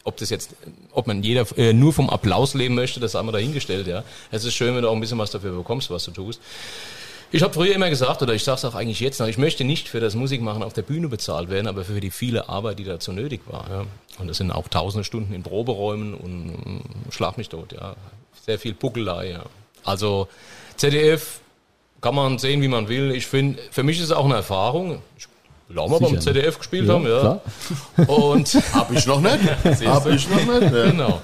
ob 0.04 0.18
das 0.18 0.30
jetzt, 0.30 0.56
ob 0.92 1.08
man 1.08 1.24
jeder 1.24 1.46
äh, 1.58 1.74
nur 1.74 1.94
vom 1.94 2.10
Applaus 2.10 2.54
leben 2.54 2.76
möchte, 2.76 3.00
das 3.00 3.16
haben 3.16 3.28
wir 3.28 3.32
dahingestellt, 3.32 3.88
ja. 3.88 4.04
Es 4.32 4.44
ist 4.44 4.54
schön, 4.54 4.76
wenn 4.76 4.82
du 4.82 4.90
auch 4.90 4.94
ein 4.94 5.00
bisschen 5.00 5.18
was 5.18 5.32
dafür 5.32 5.56
bekommst, 5.56 5.90
was 5.90 6.04
du 6.04 6.12
tust. 6.12 6.42
Ich 7.32 7.42
habe 7.42 7.54
früher 7.54 7.74
immer 7.74 7.90
gesagt, 7.90 8.22
oder 8.22 8.36
ich 8.36 8.44
sage 8.44 8.58
es 8.58 8.66
auch 8.66 8.76
eigentlich 8.76 9.00
jetzt 9.00 9.20
noch, 9.20 9.28
ich 9.28 9.40
möchte 9.40 9.64
nicht 9.64 9.88
für 9.88 10.00
das 10.00 10.14
Musikmachen 10.14 10.62
auf 10.62 10.74
der 10.74 10.84
Bühne 10.84 11.08
bezahlt 11.08 11.50
werden, 11.50 11.66
aber 11.66 11.84
für 11.84 12.00
die 12.00 12.12
viele 12.12 12.48
Arbeit, 12.48 12.78
die 12.78 12.84
dazu 12.84 13.12
nötig 13.12 13.42
war. 13.48 13.68
Ja. 13.70 13.86
Und 14.20 14.28
das 14.28 14.38
sind 14.38 14.52
auch 14.52 14.68
tausende 14.68 15.04
Stunden 15.04 15.34
in 15.34 15.42
Proberäumen 15.42 16.14
und 16.14 16.84
schlag 17.10 17.38
mich 17.38 17.50
tot, 17.50 17.72
ja. 17.72 17.96
Sehr 18.46 18.60
viel 18.60 18.74
Buckelei, 18.74 19.32
ja. 19.32 19.46
Also 19.84 20.28
ZDF 20.78 21.40
kann 22.02 22.16
man 22.16 22.38
sehen, 22.38 22.62
wie 22.62 22.68
man 22.68 22.90
will. 22.90 23.12
Ich 23.12 23.28
finde, 23.28 23.60
für 23.72 23.84
mich 23.84 23.98
ist 23.98 24.06
es 24.06 24.12
auch 24.12 24.26
eine 24.26 24.36
Erfahrung. 24.36 25.02
Ich 25.18 25.28
will 25.70 25.80
auch 25.80 25.88
mal 25.88 26.00
beim 26.00 26.20
ZDF 26.20 26.58
gespielt 26.58 26.88
ja, 26.88 26.94
haben, 26.94 27.08
ja. 27.08 27.20
Klar. 27.20 28.10
Und 28.10 28.54
habe 28.74 28.96
ich 28.96 29.06
noch 29.06 29.22
nicht. 29.22 29.40
Habe 29.86 30.14
ich 30.14 30.30
noch 30.30 30.46
nicht. 30.46 30.74
Ja. 30.74 30.86
Genau. 30.86 31.22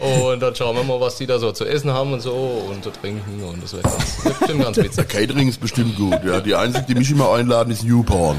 Und 0.00 0.40
dann 0.40 0.54
schauen 0.54 0.76
wir 0.76 0.84
mal, 0.84 1.00
was 1.00 1.16
die 1.16 1.26
da 1.26 1.38
so 1.38 1.52
zu 1.52 1.66
essen 1.66 1.90
haben 1.92 2.12
und 2.12 2.20
so 2.20 2.32
und 2.70 2.82
zu 2.82 2.90
trinken 2.90 3.42
und 3.44 3.62
das 3.62 3.74
wird, 3.74 3.84
ganz, 3.84 4.24
wird 4.24 4.38
bestimmt 4.38 4.62
ganz 4.62 4.76
witzig. 4.78 4.94
Der 4.94 5.04
Catering 5.04 5.48
ist 5.48 5.60
bestimmt 5.60 5.96
gut. 5.96 6.18
Ja, 6.24 6.40
die 6.40 6.54
einzige, 6.54 6.86
die 6.86 6.94
mich 6.94 7.10
immer 7.10 7.32
einladen, 7.32 7.70
ist 7.70 7.84
Newporn. 7.84 8.36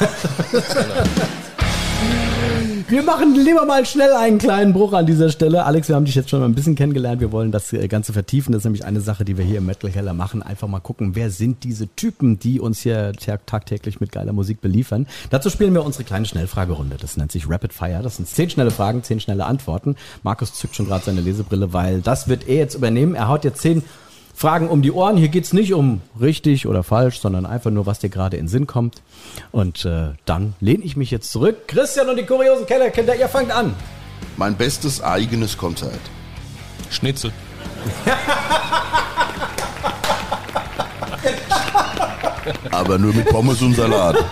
Ja. 0.00 0.08
genau. 0.50 0.94
Wir 2.86 3.02
machen 3.02 3.34
lieber 3.34 3.64
mal 3.64 3.86
schnell 3.86 4.12
einen 4.12 4.36
kleinen 4.36 4.74
Bruch 4.74 4.92
an 4.92 5.06
dieser 5.06 5.30
Stelle. 5.30 5.64
Alex, 5.64 5.88
wir 5.88 5.96
haben 5.96 6.04
dich 6.04 6.14
jetzt 6.14 6.28
schon 6.28 6.40
mal 6.40 6.46
ein 6.46 6.54
bisschen 6.54 6.74
kennengelernt. 6.74 7.18
Wir 7.18 7.32
wollen 7.32 7.50
das 7.50 7.72
äh, 7.72 7.88
Ganze 7.88 8.12
vertiefen. 8.12 8.52
Das 8.52 8.60
ist 8.60 8.64
nämlich 8.64 8.84
eine 8.84 9.00
Sache, 9.00 9.24
die 9.24 9.38
wir 9.38 9.44
hier 9.44 9.58
im 9.58 9.66
Metal 9.66 9.90
Keller 9.90 10.12
machen. 10.12 10.42
Einfach 10.42 10.68
mal 10.68 10.80
gucken, 10.80 11.14
wer 11.14 11.30
sind 11.30 11.64
diese 11.64 11.88
Typen, 11.88 12.38
die 12.38 12.60
uns 12.60 12.80
hier 12.80 13.12
tagtäglich 13.14 14.00
mit 14.00 14.12
geiler 14.12 14.34
Musik 14.34 14.60
beliefern. 14.60 15.06
Dazu 15.30 15.48
spielen 15.48 15.72
wir 15.72 15.82
unsere 15.82 16.04
kleine 16.04 16.26
Schnellfragerunde. 16.26 16.96
Das 17.00 17.16
nennt 17.16 17.32
sich 17.32 17.48
Rapid 17.48 17.72
Fire. 17.72 18.00
Das 18.02 18.16
sind 18.16 18.28
zehn 18.28 18.50
schnelle 18.50 18.70
Fragen, 18.70 19.02
zehn 19.02 19.18
schnelle 19.18 19.46
Antworten. 19.46 19.96
Markus 20.22 20.52
zückt 20.52 20.76
schon 20.76 20.86
gerade 20.86 21.06
seine 21.06 21.22
Lesebrille, 21.22 21.72
weil 21.72 22.02
das 22.02 22.28
wird 22.28 22.46
er 22.46 22.56
jetzt 22.56 22.74
übernehmen. 22.74 23.14
Er 23.14 23.28
haut 23.28 23.44
jetzt 23.44 23.62
zehn 23.62 23.82
Fragen 24.34 24.68
um 24.68 24.82
die 24.82 24.90
Ohren. 24.90 25.16
Hier 25.16 25.28
geht's 25.28 25.52
nicht 25.52 25.74
um 25.74 26.00
richtig 26.20 26.66
oder 26.66 26.82
falsch, 26.82 27.20
sondern 27.20 27.46
einfach 27.46 27.70
nur, 27.70 27.86
was 27.86 28.00
dir 28.00 28.10
gerade 28.10 28.36
in 28.36 28.44
den 28.44 28.48
Sinn 28.48 28.66
kommt. 28.66 29.02
Und 29.52 29.84
äh, 29.84 30.08
dann 30.24 30.54
lehne 30.60 30.84
ich 30.84 30.96
mich 30.96 31.10
jetzt 31.10 31.30
zurück. 31.30 31.68
Christian 31.68 32.08
und 32.08 32.16
die 32.16 32.26
kuriosen 32.26 32.66
Keller, 32.66 32.90
Kellerkinder, 32.90 33.16
ihr 33.16 33.28
fangt 33.28 33.52
an. 33.52 33.74
Mein 34.36 34.56
bestes 34.56 35.02
eigenes 35.02 35.56
Konzert. 35.56 36.00
Schnitzel. 36.90 37.32
Aber 42.70 42.98
nur 42.98 43.14
mit 43.14 43.28
Pommes 43.28 43.62
und 43.62 43.74
Salat. 43.74 44.16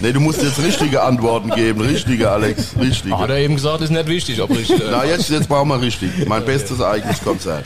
Nee, 0.00 0.12
du 0.12 0.20
musst 0.20 0.42
jetzt 0.42 0.58
richtige 0.58 1.02
Antworten 1.02 1.50
geben. 1.50 1.80
Richtige, 1.80 2.30
Alex. 2.30 2.74
Richtige. 2.78 3.16
Hat 3.18 3.30
er 3.30 3.38
eben 3.38 3.54
gesagt, 3.54 3.82
ist 3.82 3.90
nicht 3.90 4.06
wichtig, 4.08 4.40
ob 4.40 4.50
richtig. 4.50 4.82
Na, 4.90 5.04
jetzt, 5.04 5.30
jetzt 5.30 5.48
brauchen 5.48 5.68
wir 5.68 5.80
richtig. 5.80 6.10
Mein 6.26 6.44
bestes 6.44 6.80
eigenes 6.80 7.22
Konzert. 7.22 7.64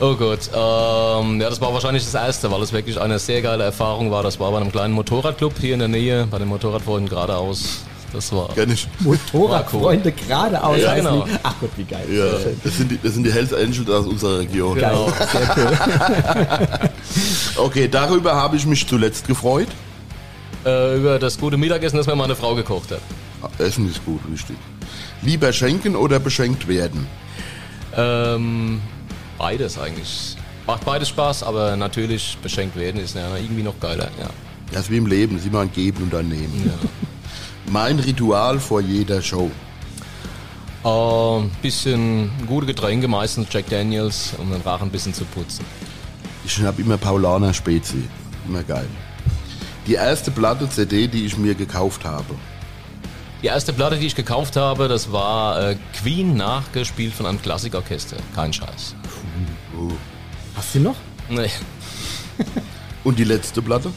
Oh 0.00 0.14
Gott, 0.14 0.48
ähm, 0.54 1.40
ja, 1.40 1.50
das 1.50 1.60
war 1.60 1.72
wahrscheinlich 1.74 2.04
das 2.04 2.14
erste, 2.14 2.50
weil 2.52 2.62
es 2.62 2.72
wirklich 2.72 3.00
eine 3.00 3.18
sehr 3.18 3.42
geile 3.42 3.64
Erfahrung 3.64 4.12
war. 4.12 4.22
Das 4.22 4.38
war 4.38 4.52
bei 4.52 4.58
einem 4.58 4.70
kleinen 4.70 4.94
Motorradclub 4.94 5.54
hier 5.60 5.74
in 5.74 5.80
der 5.80 5.88
Nähe, 5.88 6.26
bei 6.30 6.38
den 6.38 6.46
Motorradfreunden 6.46 7.08
geradeaus. 7.08 7.80
Das 8.12 8.32
war. 8.32 8.48
Kenn 8.54 8.70
ich. 8.70 8.86
Motorradfreunde 9.00 10.10
cool. 10.10 10.26
geradeaus. 10.28 10.78
Ja, 10.80 10.94
genau. 10.94 11.26
Ach 11.42 11.54
Gott, 11.60 11.70
wie 11.76 11.84
geil. 11.84 12.06
Ja, 12.10 12.26
das 12.62 12.76
sind 12.76 12.90
die, 12.92 12.98
das 13.02 13.14
sind 13.14 13.24
die 13.24 13.32
Hells 13.32 13.52
Angels 13.52 13.90
aus 13.90 14.06
unserer 14.06 14.38
Region. 14.38 14.76
Genau. 14.76 15.08
Sehr 15.32 15.56
cool. 15.56 16.90
okay, 17.64 17.88
darüber 17.88 18.36
habe 18.36 18.56
ich 18.56 18.66
mich 18.66 18.86
zuletzt 18.86 19.26
gefreut 19.26 19.68
äh, 20.64 20.96
über 20.96 21.18
das 21.18 21.38
gute 21.38 21.56
Mittagessen, 21.56 21.96
das 21.96 22.06
mir 22.06 22.16
meine 22.16 22.36
Frau 22.36 22.54
gekocht 22.54 22.90
hat. 22.90 23.00
Essen 23.58 23.88
ist 23.88 24.04
gut, 24.04 24.20
richtig. 24.30 24.56
Lieber 25.22 25.52
schenken 25.52 25.96
oder 25.96 26.18
beschenkt 26.18 26.66
werden? 26.68 27.06
Ähm, 27.96 28.80
beides 29.36 29.78
eigentlich. 29.78 30.36
Macht 30.66 30.84
beides 30.84 31.08
Spaß, 31.08 31.42
aber 31.42 31.76
natürlich 31.76 32.36
beschenkt 32.42 32.76
werden 32.76 33.00
ist 33.00 33.14
ja 33.14 33.36
irgendwie 33.36 33.62
noch 33.62 33.78
geiler, 33.80 34.10
ja. 34.20 34.28
Das 34.72 34.82
ist 34.82 34.90
wie 34.90 34.98
im 34.98 35.06
Leben, 35.06 35.34
das 35.36 35.44
ist 35.44 35.48
immer 35.48 35.60
ein 35.60 35.72
Geben 35.72 36.02
und 36.04 36.14
ein 36.14 36.28
Nehmen. 36.28 36.70
Mein 37.70 37.98
Ritual 37.98 38.58
vor 38.58 38.80
jeder 38.80 39.22
Show. 39.22 39.50
Äh, 40.84 41.42
bisschen 41.62 42.30
gute 42.46 42.66
Getränke, 42.66 43.08
meistens 43.08 43.48
Jack 43.50 43.68
Daniels, 43.70 44.34
um 44.38 44.50
den 44.50 44.60
Rachen 44.60 44.88
ein 44.88 44.90
bisschen 44.90 45.14
zu 45.14 45.24
putzen. 45.24 45.64
Ich 46.44 46.60
habe 46.62 46.80
immer 46.80 46.96
Paulaner 46.96 47.52
Spezi. 47.52 48.04
Immer 48.46 48.62
geil. 48.62 48.86
Die 49.88 49.94
erste 49.94 50.30
Platte 50.30 50.68
CD, 50.68 51.06
die 51.08 51.24
ich 51.24 51.38
mir 51.38 51.54
gekauft 51.54 52.04
habe. 52.04 52.34
Die 53.42 53.46
erste 53.46 53.72
Platte, 53.72 53.96
die 53.96 54.04
ich 54.04 54.14
gekauft 54.14 54.54
habe, 54.56 54.86
das 54.86 55.12
war 55.12 55.70
äh, 55.70 55.76
Queen 55.98 56.36
nachgespielt 56.36 57.14
von 57.14 57.24
einem 57.24 57.40
Klassikorchester. 57.40 58.18
Kein 58.34 58.52
Scheiß. 58.52 58.94
Hast 60.54 60.74
du 60.74 60.80
noch? 60.80 60.96
Nee. 61.30 61.48
Und 63.02 63.18
die 63.18 63.24
letzte 63.24 63.62
Platte? 63.62 63.90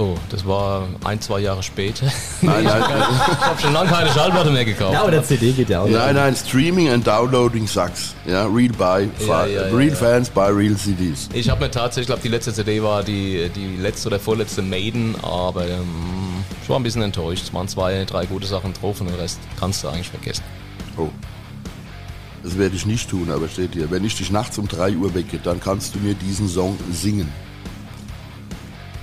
Oh, 0.00 0.16
das 0.30 0.46
war 0.46 0.88
ein, 1.04 1.20
zwei 1.20 1.40
Jahre 1.40 1.62
später. 1.62 2.06
Nein, 2.40 2.64
nein, 2.64 2.82
Ich 2.82 3.40
habe 3.40 3.60
schon 3.60 3.74
lange 3.74 3.90
keine 3.90 4.08
Schallplatte 4.08 4.50
mehr 4.50 4.64
gekauft. 4.64 4.94
Ja, 4.94 5.04
oder 5.04 5.22
CD 5.22 5.52
geht 5.52 5.68
ja 5.68 5.82
auch. 5.82 5.88
nein, 5.88 6.14
nein, 6.14 6.34
Streaming 6.34 6.88
and 6.88 7.06
Downloading 7.06 7.66
sucks. 7.66 8.14
Ja, 8.24 8.46
real 8.46 8.72
buy, 8.72 9.10
Ja, 9.26 9.44
ja, 9.44 9.66
ja, 9.66 9.76
real 9.76 9.90
ja. 9.90 9.94
fans 9.94 10.30
buy 10.30 10.48
real 10.50 10.74
CDs. 10.74 11.28
Ich 11.34 11.50
habe 11.50 11.60
mir 11.62 11.70
tatsächlich, 11.70 12.04
ich 12.04 12.06
glaube, 12.06 12.22
die 12.22 12.28
letzte 12.28 12.54
CD 12.54 12.82
war 12.82 13.02
die, 13.02 13.50
die 13.54 13.76
letzte 13.76 14.08
oder 14.08 14.18
vorletzte 14.18 14.62
Maiden, 14.62 15.16
aber 15.20 15.66
ähm, 15.68 16.42
ich 16.62 16.68
war 16.70 16.80
ein 16.80 16.82
bisschen 16.82 17.02
enttäuscht. 17.02 17.42
Es 17.44 17.52
waren 17.52 17.68
zwei, 17.68 18.02
drei 18.06 18.24
gute 18.24 18.46
Sachen 18.46 18.72
drauf 18.72 19.02
und 19.02 19.08
den 19.10 19.16
Rest 19.16 19.38
kannst 19.58 19.84
du 19.84 19.88
eigentlich 19.88 20.08
vergessen. 20.08 20.44
Oh. 20.96 21.10
Das 22.42 22.56
werde 22.56 22.74
ich 22.74 22.86
nicht 22.86 23.10
tun, 23.10 23.30
aber 23.30 23.48
steht 23.48 23.74
hier. 23.74 23.90
Wenn 23.90 24.02
ich 24.02 24.16
dich 24.16 24.30
nachts 24.30 24.56
um 24.56 24.66
3 24.66 24.92
Uhr 24.96 25.14
wecke, 25.14 25.38
dann 25.38 25.60
kannst 25.60 25.94
du 25.94 25.98
mir 25.98 26.14
diesen 26.14 26.48
Song 26.48 26.78
singen. 26.90 27.28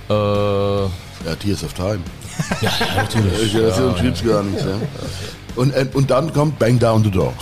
Äh, 0.08 0.82
Ja, 1.26 1.34
Tears 1.40 1.64
of 1.64 1.72
Time. 1.74 2.00
Ja, 2.60 2.70
natürlich. 2.96 3.52
Ja, 3.52 3.60
das 3.62 3.78
ist 3.78 4.24
gar 4.24 4.42
nichts, 4.44 4.62
ja. 4.64 4.78
Und, 5.56 5.74
äh, 5.74 5.86
und 5.92 6.08
dann 6.10 6.32
kommt 6.32 6.58
Bang 6.58 6.78
Down 6.78 7.02
the 7.02 7.10
Door. 7.10 7.34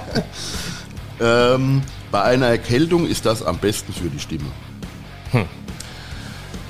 ähm, 1.20 1.82
bei 2.10 2.22
einer 2.22 2.46
Erkältung 2.46 3.06
ist 3.06 3.26
das 3.26 3.42
am 3.42 3.58
besten 3.58 3.92
für 3.92 4.08
die 4.08 4.18
Stimme. 4.18 4.46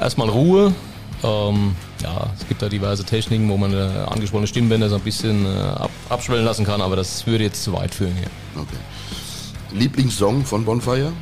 erstmal 0.01 0.29
Ruhe. 0.29 0.75
Ähm, 1.23 1.77
ja, 2.03 2.31
es 2.39 2.49
gibt 2.49 2.63
da 2.63 2.69
diverse 2.69 3.05
Techniken, 3.05 3.49
wo 3.51 3.57
man 3.57 3.73
äh, 3.75 3.77
angeschwollene 4.11 4.47
Stimmbänder 4.47 4.89
so 4.89 4.97
ein 4.97 5.03
bisschen 5.03 5.45
äh, 5.47 5.59
ab, 5.59 5.91
abschwellen 6.09 6.45
lassen 6.45 6.65
kann, 6.65 6.81
aber 6.81 6.97
das 6.97 7.27
würde 7.27 7.45
jetzt 7.45 7.63
zu 7.63 7.73
weit 7.73 7.95
führen 7.95 8.15
hier. 8.17 8.31
Okay. 8.61 9.77
Lieblingssong 9.79 10.45
von 10.45 10.65
Bonfire? 10.65 11.13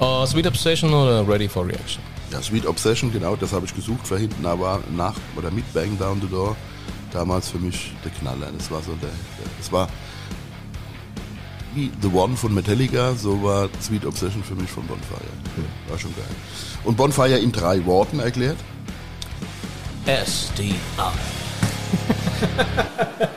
Äh, 0.00 0.26
Sweet 0.26 0.46
Obsession 0.46 0.92
oder 0.92 1.26
Ready 1.26 1.48
for 1.48 1.66
Reaction? 1.66 2.02
Ja, 2.30 2.42
Sweet 2.42 2.66
Obsession, 2.66 3.10
genau, 3.12 3.36
das 3.36 3.52
habe 3.52 3.64
ich 3.64 3.74
gesucht 3.74 4.06
vorhin, 4.06 4.30
aber 4.44 4.82
nach 4.94 5.14
oder 5.36 5.50
mit 5.50 5.72
Bang 5.72 5.98
Down 5.98 6.20
the 6.20 6.28
Door 6.28 6.56
damals 7.12 7.48
für 7.48 7.58
mich 7.58 7.92
der 8.04 8.10
Knaller. 8.12 8.52
Das 8.56 8.70
war 8.70 8.82
so 8.82 8.92
der, 8.92 9.08
der 9.08 9.50
das 9.56 9.72
war 9.72 9.88
wie 11.74 11.90
The 12.02 12.08
One 12.08 12.36
von 12.36 12.54
Metallica, 12.54 13.14
so 13.14 13.42
war 13.42 13.68
Sweet 13.80 14.04
Obsession 14.04 14.42
für 14.42 14.54
mich 14.54 14.70
von 14.70 14.86
Bonfire. 14.86 15.20
War 15.88 15.98
schon 15.98 16.14
geil. 16.14 16.24
Und 16.84 16.96
Bonfire 16.96 17.38
in 17.38 17.52
drei 17.52 17.84
Worten 17.84 18.20
erklärt? 18.20 18.58
SDI. 20.06 20.74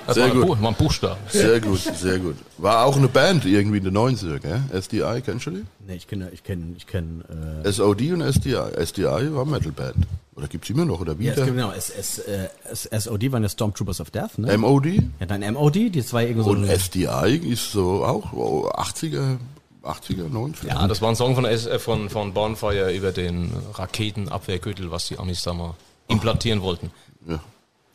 Das 0.08 0.16
Sehr 0.16 0.26
war, 0.26 0.34
gut. 0.36 0.48
Buch, 0.48 0.62
war 0.62 0.70
ein 0.70 0.76
Buchstabe. 0.76 1.18
Sehr 1.30 1.60
gut, 1.62 1.80
sehr 1.80 2.20
gut. 2.20 2.36
War 2.58 2.86
auch 2.86 2.98
eine 2.98 3.08
Band 3.08 3.46
irgendwie 3.46 3.78
in 3.78 3.84
den 3.86 3.98
90er, 3.98 4.40
gell? 4.40 4.62
SDI, 4.74 5.22
kennst 5.24 5.46
du 5.46 5.52
die? 5.52 5.66
Nee, 5.88 5.96
ich 5.96 6.08
kenne, 6.08 6.30
ich 6.32 6.44
kenne, 6.44 6.74
ich 6.76 6.86
kenne. 6.86 7.24
Äh, 7.64 7.72
SOD 7.72 8.12
und 8.12 8.22
SDI. 8.22 8.56
SDI 8.86 9.34
war 9.34 9.46
Metalband. 9.46 10.06
Oder 10.36 10.48
gibt's 10.48 10.70
immer 10.70 10.86
noch, 10.86 11.02
oder 11.02 11.14
ja, 11.20 11.32
es 11.32 11.38
wieder? 11.38 11.46
gibt 11.46 11.58
genau, 11.58 11.72
S, 11.72 11.90
S, 11.90 12.20
äh, 12.20 12.50
S, 12.70 12.90
SOD 13.04 13.32
waren 13.32 13.44
ja 13.44 13.50
Stormtroopers 13.50 14.02
of 14.02 14.12
Death, 14.12 14.38
ne? 14.38 14.58
MOD? 14.58 14.86
ja, 15.20 15.26
dann 15.28 15.42
MOD, 15.54 15.76
die 15.76 16.04
zwei 16.04 16.26
irgendwie 16.26 16.44
so. 16.44 16.52
Und 16.52 16.66
SDI 16.68 17.36
ist 17.36 17.72
so 17.72 18.04
auch 18.06 18.34
oh, 18.34 18.70
80er, 18.70 19.38
80er, 19.84 20.32
90er. 20.32 20.68
Ja, 20.68 20.88
das 20.88 21.02
war 21.02 21.10
ein 21.10 21.16
Song 21.16 21.36
von, 21.36 21.46
S 21.46 21.66
äh, 21.66 21.80
von, 21.80 22.10
von 22.10 22.34
Bonfire 22.34 22.92
über 22.94 23.12
den 23.12 23.52
Raketenabwehrgürtel, 23.74 24.90
was 24.90 25.08
die 25.08 25.18
Amis 25.18 25.44
da 25.44 25.54
mal 25.54 25.76
implantieren 26.08 26.62
wollten. 26.62 26.92
Ja. 27.28 27.40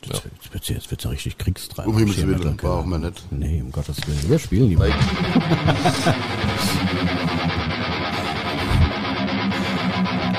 Jetzt, 0.04 0.22
jetzt 0.24 0.52
wird's, 0.52 0.68
jetzt 0.68 0.90
wird's 0.90 1.04
ja 1.04 1.10
richtig 1.10 1.38
kriegstreibend. 1.38 1.94
Um 1.94 1.98
Himmels 1.98 2.18
Willen, 2.18 2.42
der- 2.42 2.50
brauchen 2.50 2.90
wir 2.90 2.98
nicht. 2.98 3.22
Nee, 3.32 3.60
um 3.62 3.72
Gottes 3.72 3.96
Willen. 4.06 4.28
Wir 4.30 4.38
spielen 4.38 4.68
lieber. 4.68 4.86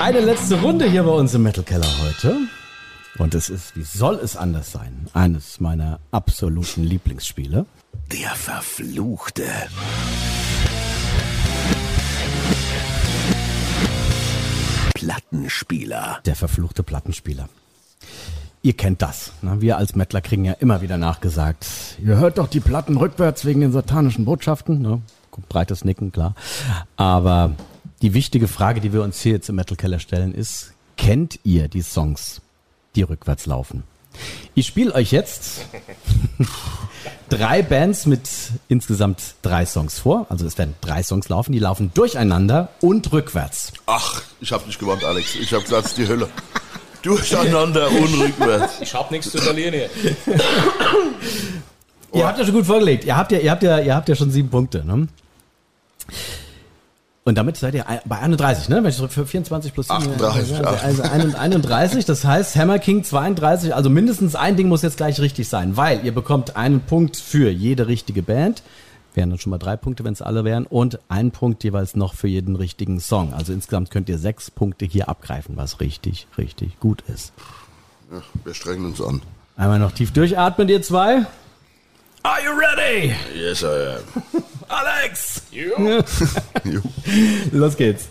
Eine 0.00 0.20
letzte 0.20 0.60
Runde 0.60 0.88
hier 0.88 1.02
bei 1.02 1.10
uns 1.10 1.34
im 1.34 1.42
Metal 1.42 1.64
Keller 1.64 1.88
heute. 2.00 2.36
Und 3.18 3.34
es 3.34 3.48
ist, 3.48 3.74
wie 3.76 3.82
soll 3.82 4.14
es 4.16 4.36
anders 4.36 4.70
sein? 4.70 5.08
Eines 5.12 5.58
meiner 5.60 5.98
absoluten 6.12 6.84
Lieblingsspiele. 6.84 7.66
Der 8.12 8.30
Verfluchte. 8.30 9.44
Plattenspieler. 14.94 16.20
Der 16.26 16.36
verfluchte 16.36 16.82
Plattenspieler. 16.82 17.48
Ihr 18.62 18.72
kennt 18.72 19.02
das. 19.02 19.32
Ne? 19.42 19.60
Wir 19.60 19.76
als 19.76 19.94
Mettler 19.94 20.20
kriegen 20.20 20.44
ja 20.44 20.52
immer 20.54 20.80
wieder 20.80 20.96
nachgesagt, 20.96 21.66
ihr 22.02 22.16
hört 22.16 22.38
doch 22.38 22.48
die 22.48 22.60
Platten 22.60 22.96
rückwärts 22.96 23.44
wegen 23.44 23.60
den 23.60 23.72
satanischen 23.72 24.24
Botschaften. 24.24 24.82
Ne? 24.82 25.00
Breites 25.48 25.84
Nicken, 25.84 26.10
klar. 26.10 26.34
Aber 26.96 27.54
die 28.02 28.12
wichtige 28.12 28.48
Frage, 28.48 28.80
die 28.80 28.92
wir 28.92 29.02
uns 29.02 29.20
hier 29.20 29.32
jetzt 29.32 29.48
im 29.48 29.54
Metal 29.54 29.76
Keller 29.76 30.00
stellen, 30.00 30.34
ist, 30.34 30.72
kennt 30.96 31.38
ihr 31.44 31.68
die 31.68 31.82
Songs, 31.82 32.40
die 32.96 33.02
rückwärts 33.02 33.46
laufen? 33.46 33.84
Ich 34.54 34.66
spiele 34.66 34.92
euch 34.94 35.12
jetzt 35.12 35.66
drei 37.28 37.62
Bands 37.62 38.06
mit 38.06 38.28
insgesamt 38.66 39.36
drei 39.42 39.64
Songs 39.64 40.00
vor. 40.00 40.26
Also 40.28 40.44
es 40.44 40.58
werden 40.58 40.74
drei 40.80 41.04
Songs 41.04 41.28
laufen, 41.28 41.52
die 41.52 41.60
laufen 41.60 41.92
durcheinander 41.94 42.70
und 42.80 43.12
rückwärts. 43.12 43.72
Ach, 43.86 44.22
ich 44.40 44.50
hab 44.50 44.66
dich 44.66 44.78
gewarnt, 44.78 45.04
Alex. 45.04 45.36
Ich 45.36 45.52
hab 45.52 45.62
gesagt, 45.62 45.86
es 45.86 45.90
ist 45.92 45.98
die 45.98 46.08
Hölle. 46.08 46.28
Durcheinander 47.02 47.88
und 47.88 48.20
rückwärts. 48.20 48.80
Ich 48.80 48.94
hab 48.94 49.10
nichts 49.10 49.30
zu 49.30 49.38
verlieren 49.38 49.74
hier. 49.74 49.90
Ihr 52.12 52.26
habt 52.26 52.38
ja 52.38 52.44
schon 52.44 52.54
gut 52.54 52.66
vorgelegt. 52.66 53.04
Ihr 53.04 53.16
habt 53.16 53.32
ja, 53.32 53.38
ihr 53.38 53.50
habt 53.50 53.62
ja, 53.62 53.78
ihr 53.78 53.94
habt 53.94 54.08
ja 54.08 54.14
schon 54.14 54.30
sieben 54.30 54.48
Punkte. 54.48 54.84
Ne? 54.84 55.08
Und 57.24 57.34
damit 57.36 57.58
seid 57.58 57.74
ihr 57.74 57.84
bei 58.06 58.18
31, 58.18 58.70
ne? 58.70 58.76
Wenn 58.76 58.86
ich 58.86 58.96
so 58.96 59.06
für 59.06 59.26
24 59.26 59.74
plus 59.74 59.88
7, 59.88 60.14
38, 60.14 60.66
also, 60.66 61.02
also 61.02 61.36
31. 61.36 62.06
Das 62.06 62.24
heißt, 62.24 62.56
Hammer 62.56 62.78
King 62.78 63.04
32. 63.04 63.74
Also 63.74 63.90
mindestens 63.90 64.34
ein 64.34 64.56
Ding 64.56 64.68
muss 64.68 64.80
jetzt 64.80 64.96
gleich 64.96 65.20
richtig 65.20 65.46
sein, 65.46 65.76
weil 65.76 66.04
ihr 66.06 66.14
bekommt 66.14 66.56
einen 66.56 66.80
Punkt 66.80 67.18
für 67.18 67.50
jede 67.50 67.86
richtige 67.86 68.22
Band. 68.22 68.62
Wären 69.18 69.30
dann 69.30 69.40
schon 69.40 69.50
mal 69.50 69.58
drei 69.58 69.76
Punkte, 69.76 70.04
wenn 70.04 70.12
es 70.12 70.22
alle 70.22 70.44
wären. 70.44 70.64
Und 70.64 71.00
einen 71.08 71.32
Punkt 71.32 71.64
jeweils 71.64 71.96
noch 71.96 72.14
für 72.14 72.28
jeden 72.28 72.54
richtigen 72.54 73.00
Song. 73.00 73.34
Also 73.34 73.52
insgesamt 73.52 73.90
könnt 73.90 74.08
ihr 74.08 74.16
sechs 74.16 74.48
Punkte 74.48 74.84
hier 74.84 75.08
abgreifen, 75.08 75.56
was 75.56 75.80
richtig, 75.80 76.28
richtig 76.38 76.78
gut 76.78 77.02
ist. 77.12 77.32
Ja, 78.12 78.22
wir 78.44 78.54
strengen 78.54 78.84
uns 78.84 79.02
an. 79.02 79.20
Einmal 79.56 79.80
noch 79.80 79.90
tief 79.90 80.12
durchatmen, 80.12 80.68
ihr 80.68 80.82
zwei. 80.82 81.26
Are 82.22 82.40
you 82.44 82.52
ready? 82.52 83.12
Yes, 83.34 83.64
I 83.64 83.96
am. 83.96 84.04
Alex! 84.68 85.42
Los 87.50 87.76
geht's. 87.76 88.08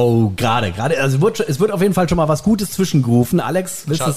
Oh, 0.00 0.32
gerade, 0.36 0.70
gerade. 0.72 1.00
Also 1.00 1.16
es 1.16 1.22
wird, 1.22 1.40
es 1.40 1.58
wird 1.60 1.70
auf 1.72 1.80
jeden 1.82 1.94
Fall 1.94 2.08
schon 2.08 2.16
mal 2.16 2.28
was 2.28 2.42
Gutes 2.42 2.70
zwischengerufen. 2.70 3.40
Alex, 3.40 3.82
Ich 3.82 3.88
willst 3.88 4.00
du 4.02 4.06
habe 4.06 4.16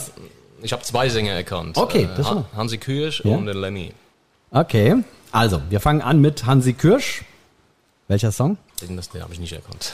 es? 0.63 0.71
hab 0.71 0.85
zwei 0.85 1.09
Sänger 1.09 1.33
erkannt. 1.33 1.77
Okay, 1.77 2.03
Äh, 2.03 2.07
das 2.17 2.27
Han- 2.27 2.33
schon. 2.33 2.45
Hansi 2.57 2.77
Kürsch 2.77 3.23
Ja. 3.25 3.35
und 3.35 3.45
den 3.47 3.57
Lenny. 3.57 3.91
Okay, 4.51 4.97
also, 5.31 5.61
wir 5.69 5.79
fangen 5.79 6.01
an 6.01 6.19
mit 6.21 6.45
Hansi 6.45 6.73
Kirsch. 6.73 7.23
Welcher 8.07 8.31
Song? 8.31 8.57
Den, 8.81 8.95
das- 8.97 9.09
den 9.09 9.23
habe 9.23 9.33
ich 9.33 9.39
nicht 9.39 9.53
erkannt. 9.53 9.93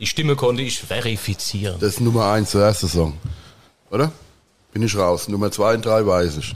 Die 0.00 0.06
Stimme 0.06 0.34
konnte 0.34 0.62
ich 0.62 0.80
verifizieren. 0.80 1.76
Das 1.78 1.90
ist 1.90 2.00
Nummer 2.00 2.32
eins, 2.32 2.52
der 2.52 2.62
erste 2.62 2.88
Song. 2.88 3.12
Oder? 3.90 4.10
Bin 4.72 4.82
ich 4.82 4.96
raus. 4.96 5.28
Nummer 5.28 5.50
zwei 5.50 5.74
und 5.74 5.84
drei 5.84 6.04
weiß 6.06 6.38
ich. 6.38 6.54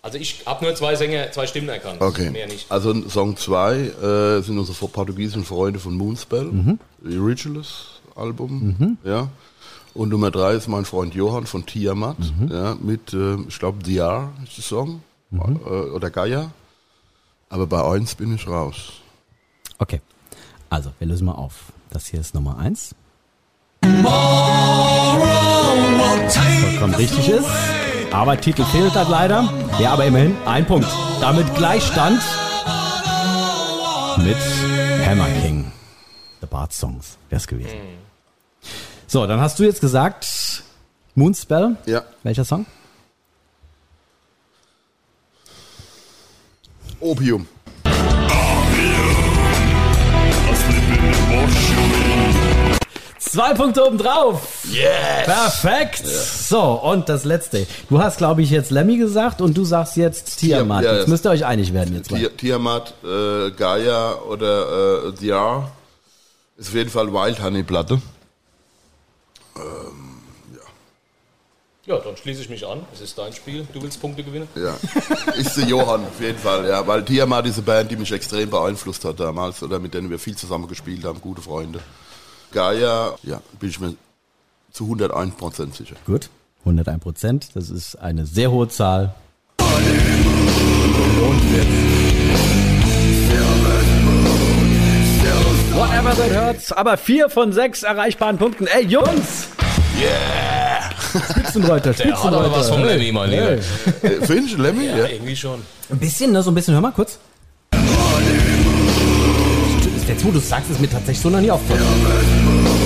Also 0.00 0.16
ich 0.16 0.42
habe 0.46 0.64
nur 0.64 0.74
zwei 0.76 0.94
Sänger, 0.94 1.32
zwei 1.32 1.46
Stimmen 1.48 1.68
erkannt. 1.68 2.00
Okay. 2.00 2.30
Mehr 2.30 2.46
nicht. 2.46 2.70
Also 2.70 2.94
Song 3.08 3.36
2 3.36 3.74
äh, 3.76 4.40
sind 4.42 4.56
unsere 4.56 4.86
portugiesischen 4.88 5.44
Freunde 5.44 5.80
von 5.80 5.94
Moonspell, 5.94 6.44
Mhm. 6.44 6.78
die 7.02 7.18
Originals 7.18 7.97
Album, 8.18 8.96
ja. 9.04 9.28
Und 9.94 10.10
Nummer 10.10 10.30
3 10.30 10.52
ist 10.52 10.68
mein 10.68 10.84
Freund 10.84 11.14
Johann 11.14 11.46
von 11.46 11.64
Tiamat, 11.66 12.18
Mhm. 12.18 12.48
ja, 12.52 12.76
mit, 12.80 13.12
äh, 13.14 13.34
ich 13.48 13.58
glaube, 13.58 13.82
DR 13.82 14.30
ist 14.44 14.56
der 14.58 14.64
Song, 14.64 15.02
Mhm. 15.30 15.60
äh, 15.66 15.68
oder 15.68 16.10
Gaia. 16.10 16.50
Aber 17.48 17.66
bei 17.66 17.82
eins 17.94 18.14
bin 18.14 18.34
ich 18.34 18.46
raus. 18.46 18.92
Okay. 19.78 20.00
Also, 20.70 20.92
wir 20.98 21.06
lösen 21.08 21.24
mal 21.26 21.32
auf. 21.32 21.72
Das 21.90 22.06
hier 22.06 22.20
ist 22.20 22.34
Nummer 22.34 22.58
1. 22.58 22.94
Vollkommen 26.60 26.94
richtig 26.94 27.28
ist. 27.28 27.46
Aber 28.12 28.40
Titel 28.40 28.64
fehlt 28.64 28.94
halt 28.94 29.08
leider. 29.08 29.48
Ja, 29.78 29.92
aber 29.92 30.04
immerhin 30.06 30.36
ein 30.46 30.66
Punkt. 30.66 30.88
Damit 31.20 31.52
Gleichstand 31.54 32.20
mit 34.18 34.36
Hammer 35.06 35.28
King. 35.42 35.70
The 36.40 36.46
Bart 36.46 36.72
Songs 36.72 37.18
wäre 37.28 37.40
es 37.40 37.46
gewesen. 37.46 37.76
So, 39.10 39.26
dann 39.26 39.40
hast 39.40 39.58
du 39.58 39.64
jetzt 39.64 39.80
gesagt 39.80 40.62
Moonspell. 41.14 41.76
Ja. 41.86 42.02
Welcher 42.22 42.44
Song? 42.44 42.66
Opium. 47.00 47.46
Zwei 53.18 53.52
Punkte 53.52 53.84
obendrauf. 53.84 54.64
Yes. 54.70 55.24
Perfekt. 55.26 56.06
So, 56.06 56.60
und 56.60 57.08
das 57.08 57.24
letzte. 57.24 57.66
Du 57.90 58.00
hast, 58.00 58.18
glaube 58.18 58.42
ich, 58.42 58.50
jetzt 58.50 58.70
Lemmy 58.70 58.96
gesagt 58.96 59.40
und 59.40 59.56
du 59.56 59.64
sagst 59.64 59.96
jetzt 59.96 60.38
Tiamat. 60.38 60.84
ja, 60.84 60.96
jetzt 60.96 61.08
müsst 61.08 61.26
ihr 61.26 61.30
euch 61.30 61.44
einig 61.44 61.74
werden 61.74 61.94
jetzt 61.94 62.10
mal. 62.10 62.18
Ti- 62.20 62.30
Tiamat, 62.36 62.94
äh, 63.04 63.50
Gaia 63.50 64.14
oder 64.30 65.08
äh, 65.08 65.12
DR 65.12 65.70
ist 66.56 66.68
auf 66.68 66.74
jeden 66.74 66.90
Fall 66.90 67.12
Wild 67.12 67.42
Honey 67.42 67.64
Platte. 67.64 68.00
Ja, 71.88 71.98
dann 72.00 72.18
schließe 72.18 72.42
ich 72.42 72.50
mich 72.50 72.66
an. 72.66 72.82
Es 72.92 73.00
ist 73.00 73.16
dein 73.16 73.32
Spiel. 73.32 73.66
Du 73.72 73.80
willst 73.80 73.98
Punkte 73.98 74.22
gewinnen? 74.22 74.46
Ja, 74.54 74.76
ist 75.36 75.56
der 75.56 75.64
Johann 75.64 76.04
auf 76.04 76.20
jeden 76.20 76.38
Fall, 76.38 76.68
ja, 76.68 76.86
weil 76.86 77.02
Tiamat 77.02 77.46
ist 77.46 77.54
eine 77.54 77.62
Band, 77.62 77.90
die 77.90 77.96
mich 77.96 78.12
extrem 78.12 78.50
beeinflusst 78.50 79.06
hat 79.06 79.18
damals 79.18 79.62
oder 79.62 79.78
mit 79.78 79.94
denen 79.94 80.10
wir 80.10 80.18
viel 80.18 80.36
zusammen 80.36 80.68
gespielt 80.68 81.04
haben, 81.06 81.22
gute 81.22 81.40
Freunde. 81.40 81.80
Gaia, 82.52 83.16
ja, 83.22 83.40
bin 83.58 83.70
ich 83.70 83.80
mir 83.80 83.94
zu 84.70 84.84
101% 84.84 85.74
sicher. 85.74 85.96
Gut. 86.04 86.28
101 86.60 87.02
Prozent. 87.02 87.48
Das 87.54 87.70
ist 87.70 87.96
eine 87.96 88.26
sehr 88.26 88.50
hohe 88.50 88.68
Zahl. 88.68 89.14
Whatever 95.74 96.14
that 96.14 96.30
hurts. 96.34 96.72
Aber 96.72 96.96
vier 96.96 97.28
von 97.30 97.52
sechs 97.52 97.82
erreichbaren 97.82 98.38
Punkten. 98.38 98.66
Ey, 98.66 98.84
Jungs! 98.86 99.48
Yeah! 100.00 100.90
Spitzenreiter, 101.30 101.92
Der 101.92 102.22
hat 102.22 102.32
aber 102.32 102.50
was 102.52 102.68
vom 102.68 102.84
Lemmy, 102.84 103.10
mein 103.12 103.30
Lieber. 103.30 103.52
Äh, 103.52 103.60
Findest 104.26 104.54
du 104.58 104.62
Lemmy? 104.62 104.86
Ja, 104.86 104.96
Ja. 104.98 105.06
irgendwie 105.06 105.34
schon. 105.36 105.62
Ein 105.90 105.98
bisschen, 105.98 106.32
ne? 106.32 106.42
So 106.42 106.50
ein 106.50 106.54
bisschen. 106.54 106.74
Hör 106.74 106.80
mal 106.80 106.92
kurz. 106.92 107.18
Ist 109.96 110.08
jetzt, 110.08 110.24
wo 110.24 110.30
du 110.30 110.38
sagst, 110.38 110.70
ist 110.70 110.80
mir 110.80 110.88
tatsächlich 110.90 111.20
so 111.20 111.30
noch 111.30 111.40
nie 111.40 111.50
aufgefallen. 111.50 111.82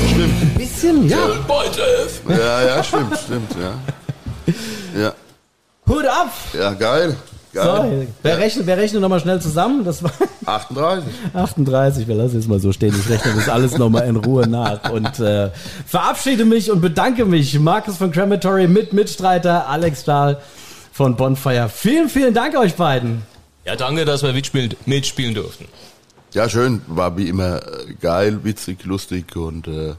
Stimmt. 0.08 0.42
Ein 0.42 0.54
bisschen, 0.56 1.08
ja. 1.08 1.18
Ja, 2.28 2.62
ja, 2.62 2.84
stimmt, 2.84 3.18
stimmt, 3.18 3.50
ja. 3.60 5.00
Ja, 5.00 5.12
Hut 5.88 6.06
ab! 6.06 6.30
ja 6.52 6.72
geil. 6.74 7.16
So, 7.52 7.60
Geil. 7.60 8.08
wer 8.22 8.38
rechnet, 8.38 8.66
wer 8.66 8.78
rechnet 8.78 9.02
nochmal 9.02 9.20
schnell 9.20 9.40
zusammen? 9.40 9.84
Das 9.84 10.02
war 10.02 10.10
38. 10.46 11.04
38. 11.34 12.08
Wir 12.08 12.14
lassen 12.14 12.38
es 12.38 12.48
mal 12.48 12.58
so 12.60 12.72
stehen. 12.72 12.94
Ich 12.98 13.10
rechne 13.10 13.34
das 13.34 13.48
alles 13.50 13.76
nochmal 13.76 14.06
in 14.08 14.16
Ruhe 14.16 14.48
nach 14.48 14.90
und 14.90 15.20
äh, 15.20 15.50
verabschiede 15.86 16.46
mich 16.46 16.70
und 16.70 16.80
bedanke 16.80 17.26
mich. 17.26 17.58
Markus 17.60 17.98
von 17.98 18.10
Crematory 18.10 18.68
mit 18.68 18.94
Mitstreiter 18.94 19.68
Alex 19.68 20.00
Stahl 20.00 20.40
von 20.92 21.14
Bonfire. 21.16 21.68
Vielen, 21.68 22.08
vielen 22.08 22.32
Dank 22.32 22.56
euch 22.56 22.74
beiden. 22.74 23.22
Ja, 23.66 23.76
danke, 23.76 24.06
dass 24.06 24.22
wir 24.22 24.32
mitspielen, 24.32 24.74
mitspielen 24.86 25.34
durften. 25.34 25.66
Ja, 26.32 26.48
schön. 26.48 26.80
War 26.86 27.18
wie 27.18 27.28
immer 27.28 27.56
äh, 27.56 27.94
geil, 28.00 28.40
witzig, 28.44 28.84
lustig 28.84 29.36
und 29.36 29.68
äh, 29.68 29.94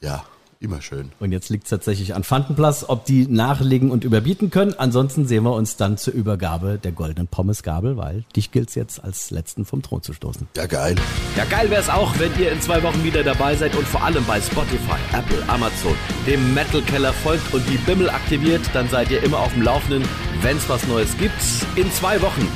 ja, 0.00 0.24
immer 0.60 0.82
schön. 0.82 1.12
Und 1.20 1.32
jetzt 1.32 1.50
liegt 1.50 1.64
es 1.64 1.70
tatsächlich 1.70 2.14
an 2.14 2.24
Fantenplatz, 2.24 2.84
ob 2.88 3.04
die 3.04 3.26
nachlegen 3.26 3.90
und 3.90 4.04
überbieten 4.04 4.50
können. 4.50 4.74
Ansonsten 4.76 5.26
sehen 5.26 5.44
wir 5.44 5.52
uns 5.52 5.76
dann 5.76 5.96
zur 5.96 6.14
Übergabe 6.14 6.78
der 6.82 6.92
goldenen 6.92 7.28
Pommesgabel, 7.28 7.96
weil 7.96 8.24
dich 8.34 8.50
gilt 8.50 8.70
es 8.70 8.74
jetzt 8.74 9.02
als 9.02 9.30
letzten 9.30 9.64
vom 9.64 9.82
Thron 9.82 10.02
zu 10.02 10.12
stoßen. 10.12 10.48
Ja, 10.56 10.66
geil. 10.66 10.96
Ja, 11.36 11.44
geil 11.44 11.70
wär's 11.70 11.88
auch, 11.88 12.18
wenn 12.18 12.36
ihr 12.40 12.52
in 12.52 12.60
zwei 12.60 12.82
Wochen 12.82 13.02
wieder 13.04 13.22
dabei 13.22 13.54
seid 13.54 13.76
und 13.76 13.86
vor 13.86 14.02
allem 14.02 14.24
bei 14.26 14.40
Spotify, 14.40 14.98
Apple, 15.12 15.42
Amazon, 15.48 15.94
dem 16.26 16.54
Metal 16.54 16.82
Keller 16.82 17.12
folgt 17.12 17.54
und 17.54 17.62
die 17.68 17.78
Bimmel 17.78 18.10
aktiviert, 18.10 18.62
dann 18.72 18.88
seid 18.88 19.10
ihr 19.10 19.22
immer 19.22 19.38
auf 19.38 19.52
dem 19.52 19.62
Laufenden, 19.62 20.02
wenn's 20.42 20.68
was 20.68 20.86
Neues 20.86 21.16
gibt. 21.18 21.40
In 21.76 21.90
zwei 21.92 22.20
Wochen 22.20 22.46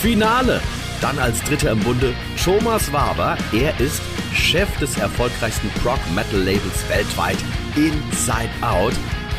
Finale. 0.00 0.60
Dann 1.02 1.18
als 1.18 1.42
Dritter 1.42 1.72
im 1.72 1.80
Bunde 1.80 2.14
Thomas 2.40 2.92
Waber. 2.92 3.36
Er 3.52 3.78
ist 3.80 4.00
Chef 4.32 4.68
des 4.78 4.96
erfolgreichsten 4.98 5.68
Prog-Metal-Labels 5.82 6.88
weltweit, 6.88 7.38
Inside 7.74 8.48
Out. 8.60 8.92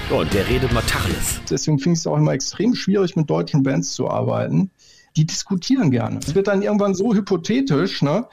Und 0.10 0.34
der 0.34 0.46
redet 0.50 0.74
mal 0.74 0.82
Tacheles. 0.82 1.40
Deswegen 1.50 1.80
finde 1.80 1.94
ich 1.94 2.00
es 2.00 2.08
auch 2.08 2.18
immer 2.18 2.34
extrem 2.34 2.76
schwierig, 2.76 3.16
mit 3.16 3.30
deutschen 3.30 3.64
Bands 3.64 3.94
zu 3.94 4.10
arbeiten. 4.10 4.72
Die 5.16 5.26
diskutieren 5.26 5.90
gerne. 5.90 6.20
Es 6.22 6.36
wird 6.36 6.50
dann 6.50 6.64
irgendwann 6.64 6.96
so 6.96 7.14
hypothetisch, 7.14 8.02
ne, 8.02 8.28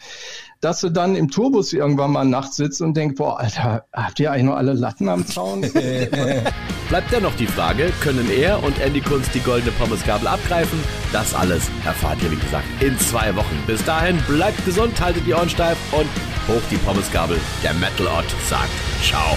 dass 0.61 0.81
du 0.81 0.91
dann 0.91 1.17
im 1.17 1.31
Tourbus 1.31 1.73
irgendwann 1.73 2.13
mal 2.13 2.25
nachts 2.25 2.57
sitzt 2.57 2.83
und 2.83 2.97
denkst, 2.97 3.17
boah, 3.17 3.41
Alter, 3.41 3.87
habt 3.93 4.21
ihr 4.21 4.31
eigentlich 4.31 4.45
noch 4.45 4.57
alle 4.57 4.75
Latten 4.75 5.09
am 5.09 5.27
Zaun? 5.27 5.63
Bleibt 6.89 7.13
dennoch 7.13 7.35
die 7.37 7.47
Frage, 7.47 7.93
können 8.01 8.31
er 8.31 8.63
und 8.63 8.79
Andy 8.81 9.01
Kunst 9.01 9.35
die 9.35 9.41
goldene 9.41 9.73
Pommesgabel 9.73 10.29
abgreifen? 10.29 10.79
Das 11.13 11.35
alles 11.35 11.71
erfahrt 11.85 12.23
ihr, 12.23 12.31
wie 12.31 12.37
gesagt, 12.37 12.67
in 12.81 12.99
zwei 12.99 13.35
Wochen. 13.37 13.63
Bis 13.67 13.85
dahin, 13.85 14.19
bleibt 14.29 14.65
gesund, 14.65 15.01
haltet 15.01 15.27
die 15.27 15.33
Ohren 15.33 15.49
steif 15.49 15.79
und 15.93 16.09
hoch 16.49 16.63
die 16.71 16.77
Pommesgabel. 16.79 17.39
Der 17.63 17.75
Metal 17.75 18.07
Ott 18.07 18.29
sagt 18.49 18.71
Ciao. 19.03 19.37